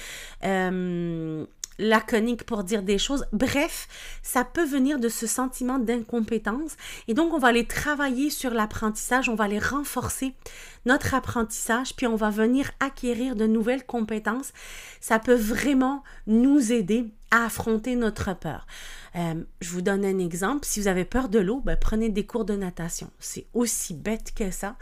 laconique 1.79 2.43
pour 2.43 2.63
dire 2.63 2.83
des 2.83 2.97
choses. 2.97 3.25
Bref, 3.31 3.87
ça 4.21 4.43
peut 4.43 4.65
venir 4.65 4.99
de 4.99 5.09
ce 5.09 5.27
sentiment 5.27 5.79
d'incompétence. 5.79 6.75
Et 7.07 7.13
donc, 7.13 7.33
on 7.33 7.39
va 7.39 7.49
aller 7.49 7.65
travailler 7.65 8.29
sur 8.29 8.51
l'apprentissage, 8.51 9.29
on 9.29 9.35
va 9.35 9.45
aller 9.45 9.59
renforcer 9.59 10.33
notre 10.85 11.13
apprentissage, 11.13 11.95
puis 11.95 12.07
on 12.07 12.15
va 12.15 12.29
venir 12.29 12.71
acquérir 12.79 13.35
de 13.35 13.47
nouvelles 13.47 13.85
compétences. 13.85 14.53
Ça 14.99 15.19
peut 15.19 15.33
vraiment 15.33 16.03
nous 16.27 16.71
aider 16.71 17.05
affronter 17.33 17.95
notre 17.95 18.35
peur. 18.37 18.67
Euh, 19.15 19.43
je 19.61 19.69
vous 19.69 19.81
donne 19.81 20.05
un 20.05 20.17
exemple. 20.19 20.65
Si 20.65 20.79
vous 20.79 20.87
avez 20.87 21.05
peur 21.05 21.29
de 21.29 21.39
l'eau, 21.39 21.61
ben, 21.63 21.77
prenez 21.79 22.09
des 22.09 22.25
cours 22.25 22.45
de 22.45 22.55
natation. 22.55 23.09
C'est 23.19 23.45
aussi 23.53 23.93
bête 23.93 24.33
que 24.35 24.49
ça. 24.49 24.75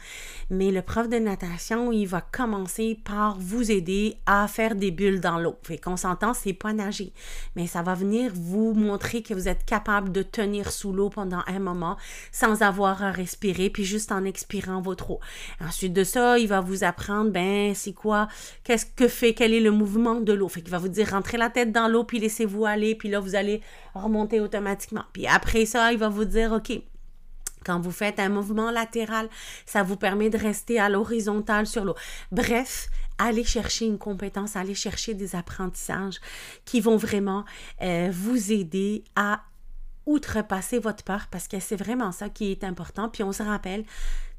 Mais 0.49 0.71
le 0.71 0.81
prof 0.81 1.09
de 1.09 1.17
natation, 1.17 1.91
il 1.91 2.05
va 2.05 2.21
commencer 2.21 2.99
par 3.03 3.37
vous 3.39 3.71
aider 3.71 4.17
à 4.25 4.47
faire 4.47 4.75
des 4.75 4.91
bulles 4.91 5.19
dans 5.19 5.37
l'eau. 5.37 5.57
Fait 5.63 5.77
qu'on 5.77 5.97
s'entend, 5.97 6.33
c'est 6.33 6.53
pas 6.53 6.71
nager. 6.71 7.11
Mais 7.55 7.67
ça 7.67 7.81
va 7.81 7.93
venir 7.93 8.31
vous 8.33 8.73
montrer 8.73 9.21
que 9.21 9.33
vous 9.33 9.49
êtes 9.49 9.65
capable 9.65 10.11
de 10.11 10.23
tenir 10.23 10.71
sous 10.71 10.93
l'eau 10.93 11.09
pendant 11.09 11.41
un 11.47 11.59
moment 11.59 11.97
sans 12.31 12.61
avoir 12.61 13.03
à 13.03 13.11
respirer, 13.11 13.69
puis 13.69 13.83
juste 13.83 14.11
en 14.11 14.23
expirant 14.23 14.81
votre 14.81 15.11
eau. 15.11 15.19
Ensuite 15.59 15.93
de 15.93 16.03
ça, 16.03 16.39
il 16.39 16.47
va 16.47 16.61
vous 16.61 16.83
apprendre, 16.83 17.31
ben, 17.31 17.73
c'est 17.75 17.93
quoi, 17.93 18.27
qu'est-ce 18.63 18.85
que 18.85 19.07
fait, 19.07 19.33
quel 19.33 19.53
est 19.53 19.59
le 19.59 19.71
mouvement 19.71 20.21
de 20.21 20.31
l'eau. 20.31 20.47
Fait 20.47 20.61
qu'il 20.61 20.71
va 20.71 20.77
vous 20.77 20.87
dire, 20.87 21.09
rentrez 21.09 21.37
la 21.37 21.49
tête 21.49 21.71
dans 21.71 21.87
l'eau, 21.87 22.03
puis 22.03 22.19
laissez-vous 22.41 22.65
aller, 22.65 22.95
puis 22.95 23.09
là, 23.09 23.19
vous 23.19 23.35
allez 23.35 23.61
remonter 23.93 24.39
automatiquement. 24.39 25.03
Puis 25.13 25.27
après 25.27 25.65
ça, 25.65 25.91
il 25.91 25.97
va 25.97 26.09
vous 26.09 26.25
dire, 26.25 26.51
OK, 26.51 26.71
quand 27.63 27.79
vous 27.79 27.91
faites 27.91 28.19
un 28.19 28.29
mouvement 28.29 28.71
latéral, 28.71 29.29
ça 29.65 29.83
vous 29.83 29.95
permet 29.95 30.29
de 30.29 30.37
rester 30.37 30.79
à 30.79 30.89
l'horizontale 30.89 31.67
sur 31.67 31.85
l'eau. 31.85 31.95
Bref, 32.31 32.89
allez 33.17 33.43
chercher 33.43 33.85
une 33.85 33.99
compétence, 33.99 34.55
allez 34.55 34.73
chercher 34.73 35.13
des 35.13 35.35
apprentissages 35.35 36.19
qui 36.65 36.81
vont 36.81 36.97
vraiment 36.97 37.45
euh, 37.81 38.09
vous 38.11 38.51
aider 38.51 39.03
à 39.15 39.41
outrepasser 40.07 40.79
votre 40.79 41.03
peur 41.03 41.27
parce 41.29 41.47
que 41.47 41.59
c'est 41.59 41.75
vraiment 41.75 42.11
ça 42.11 42.29
qui 42.29 42.51
est 42.51 42.63
important. 42.63 43.09
Puis 43.09 43.21
on 43.21 43.31
se 43.31 43.43
rappelle, 43.43 43.85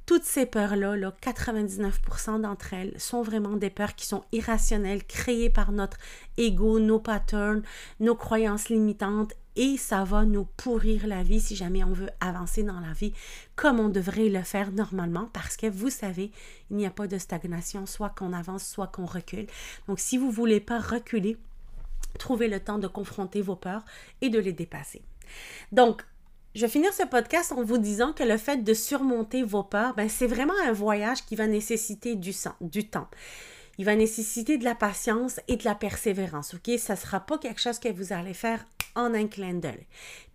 toutes 0.07 0.25
ces 0.25 0.47
peurs-là, 0.47 0.97
là, 0.97 1.15
99% 1.23 2.41
d'entre 2.41 2.75
elles 2.75 2.99
sont 2.99 3.23
vraiment 3.23 3.57
des 3.57 3.71
peurs 3.71 3.95
qui 3.95 4.07
sont 4.07 4.25
irrationnelles, 4.33 5.05
créées 5.05 5.51
par 5.51 5.73
notre 5.73 5.99
ego, 6.37 6.81
nos 6.81 6.99
patterns, 6.99 7.63
nos 8.01 8.17
croyances 8.17 8.69
limitantes 8.69 9.35
et 9.55 9.77
ça 9.77 10.05
va 10.05 10.25
nous 10.25 10.45
pourrir 10.57 11.07
la 11.07 11.23
vie 11.23 11.41
si 11.41 11.57
jamais 11.57 11.85
on 11.85 11.93
veut 11.93 12.09
avancer 12.21 12.63
dans 12.63 12.81
la 12.81 12.93
vie 12.95 13.13
comme 13.55 13.81
on 13.81 13.91
devrait 13.91 14.31
le 14.31 14.43
faire 14.43 14.73
normalement 14.73 15.29
parce 15.33 15.57
que 15.57 15.67
vous 15.67 15.91
savez, 15.91 16.33
il 16.71 16.77
n'y 16.77 16.87
a 16.87 16.91
pas 16.91 17.07
de 17.07 17.19
stagnation, 17.19 17.87
soit 17.87 18.11
qu'on 18.11 18.33
avance, 18.33 18.65
soit 18.65 18.87
qu'on 18.87 19.07
recule. 19.07 19.47
Donc 19.89 20.01
si 20.01 20.17
vous 20.17 20.29
ne 20.29 20.33
voulez 20.33 20.61
pas 20.61 20.81
reculer, 20.81 21.37
trouvez 22.19 22.49
le 22.49 22.61
temps 22.61 22.79
de 22.79 22.89
confronter 22.89 23.43
vos 23.43 23.57
peurs 23.57 23.85
et 24.21 24.31
de 24.31 24.39
les 24.39 24.53
dépasser. 24.53 25.03
Donc, 25.71 26.05
je 26.55 26.61
vais 26.61 26.69
finir 26.69 26.93
ce 26.93 27.05
podcast 27.05 27.53
en 27.53 27.63
vous 27.65 27.79
disant 27.79 28.13
que 28.13 28.23
le 28.23 28.37
fait 28.37 28.63
de 28.63 28.75
surmonter 28.75 29.43
vos 29.43 29.63
peurs, 29.63 29.95
ben, 29.95 30.09
c'est 30.09 30.27
vraiment 30.27 30.53
un 30.65 30.73
voyage 30.73 31.25
qui 31.25 31.35
va 31.35 31.47
nécessiter 31.47 32.15
du, 32.15 32.33
sang, 32.33 32.55
du 32.61 32.89
temps. 32.89 33.09
Il 33.79 33.87
va 33.87 33.97
nécessiter 33.97 34.59
de 34.59 34.65
la 34.65 34.75
patience 34.75 35.41
et 35.49 35.57
de 35.57 35.65
la 35.65 35.75
persévérance, 35.75 36.55
ok? 36.55 36.79
Ça 36.79 36.93
ne 36.93 36.99
sera 36.99 37.21
pas 37.21 37.39
quelque 37.39 37.61
chose 37.61 37.79
que 37.79 37.89
vous 37.89 38.13
allez 38.13 38.35
faire 38.35 38.67
en 38.95 39.15
un 39.15 39.27
clin 39.27 39.55
d'œil. 39.55 39.87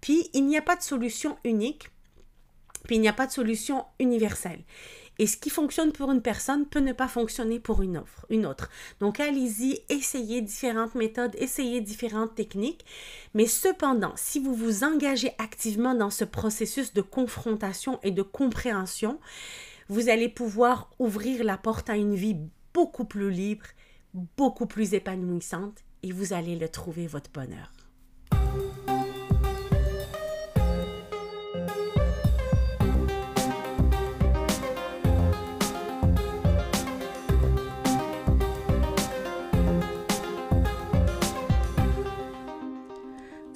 Puis, 0.01 0.30
il 0.34 0.47
n'y 0.47 0.58
a 0.58 0.63
pas 0.63 0.75
de 0.75 0.82
solution 0.82 1.38
unique, 1.43 1.89
puis 2.86 2.95
il 2.95 3.01
n'y 3.01 3.08
a 3.08 3.13
pas 3.13 3.27
de 3.27 3.32
solution 3.32 3.86
universelle. 3.99 4.63
Et 5.19 5.27
ce 5.27 5.38
qui 5.38 5.49
fonctionne 5.49 5.91
pour 5.91 6.12
une 6.12 6.21
personne 6.21 6.65
peut 6.65 6.80
ne 6.80 6.93
pas 6.93 7.08
fonctionner 7.08 7.60
pour 7.60 7.82
une, 7.82 7.97
autre. 7.97 8.25
Une 8.30 8.45
autre. 8.45 8.69
Donc 8.99 9.19
allez-y, 9.19 9.82
essayez 9.89 10.41
différentes 10.41 10.95
méthodes, 10.95 11.36
essayez 11.38 11.82
différentes 11.82 12.36
techniques. 12.36 12.86
Mais 13.34 13.47
cependant, 13.47 14.13
si 14.15 14.39
vous 14.39 14.53
vous 14.53 14.84
engagez 14.84 15.32
activement 15.38 15.95
dans 15.95 16.12
ce 16.12 16.23
processus 16.23 16.93
de 16.93 17.01
confrontation 17.01 17.99
et 18.03 18.12
de 18.12 18.21
compréhension, 18.21 19.19
vous 19.89 20.10
allez 20.10 20.30
pouvoir 20.30 20.89
ouvrir 20.99 21.43
la 21.43 21.58
porte 21.58 21.89
à 21.89 21.95
une 21.95 22.15
vie 22.15 22.38
beaucoup 22.73 23.06
plus 23.06 23.32
libre, 23.32 23.65
beaucoup 24.13 24.65
plus 24.65 24.93
épanouissante 24.93 25.84
et 26.03 26.12
vous 26.12 26.34
allez 26.34 26.56
le 26.56 26.69
trouver 26.69 27.08
votre 27.08 27.32
bonheur. 27.32 27.71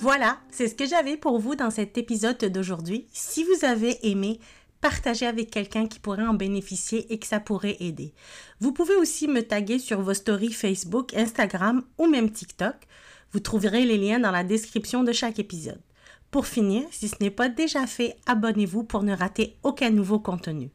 Voilà, 0.02 0.40
c'est 0.50 0.68
ce 0.68 0.74
que 0.74 0.88
j'avais 0.88 1.16
pour 1.16 1.38
vous 1.38 1.54
dans 1.54 1.70
cet 1.70 1.96
épisode 1.96 2.44
d'aujourd'hui. 2.46 3.06
Si 3.14 3.44
vous 3.44 3.64
avez 3.64 4.00
aimé, 4.10 4.40
partagez 4.82 5.28
avec 5.28 5.52
quelqu'un 5.52 5.86
qui 5.86 6.00
pourrait 6.00 6.26
en 6.26 6.34
bénéficier 6.34 7.14
et 7.14 7.20
que 7.20 7.28
ça 7.28 7.40
pourrait 7.40 7.78
aider. 7.82 8.16
Vous 8.60 8.72
pouvez 8.72 8.96
aussi 8.96 9.28
me 9.28 9.44
taguer 9.44 9.78
sur 9.78 10.02
vos 10.02 10.16
stories 10.16 10.54
Facebook, 10.54 11.14
Instagram 11.14 11.84
ou 12.00 12.08
même 12.08 12.32
TikTok. 12.32 12.74
Vous 13.32 13.42
trouverez 13.42 13.86
les 13.86 14.00
liens 14.00 14.18
dans 14.18 14.32
la 14.32 14.44
description 14.44 15.04
de 15.04 15.12
chaque 15.12 15.38
épisode. 15.38 15.84
Pour 16.32 16.48
finir, 16.48 16.82
si 16.90 17.08
ce 17.08 17.18
n'est 17.22 17.30
pas 17.30 17.48
déjà 17.48 17.86
fait, 17.86 18.18
abonnez-vous 18.26 18.84
pour 18.84 19.04
ne 19.04 19.16
rater 19.16 19.56
aucun 19.62 19.92
nouveau 19.92 20.18
contenu. 20.18 20.72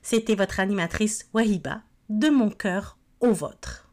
C'était 0.00 0.36
votre 0.36 0.58
animatrice 0.58 1.28
Wahiba, 1.34 1.82
de 2.08 2.30
mon 2.30 2.48
cœur 2.48 2.96
au 3.20 3.30
vôtre. 3.32 3.83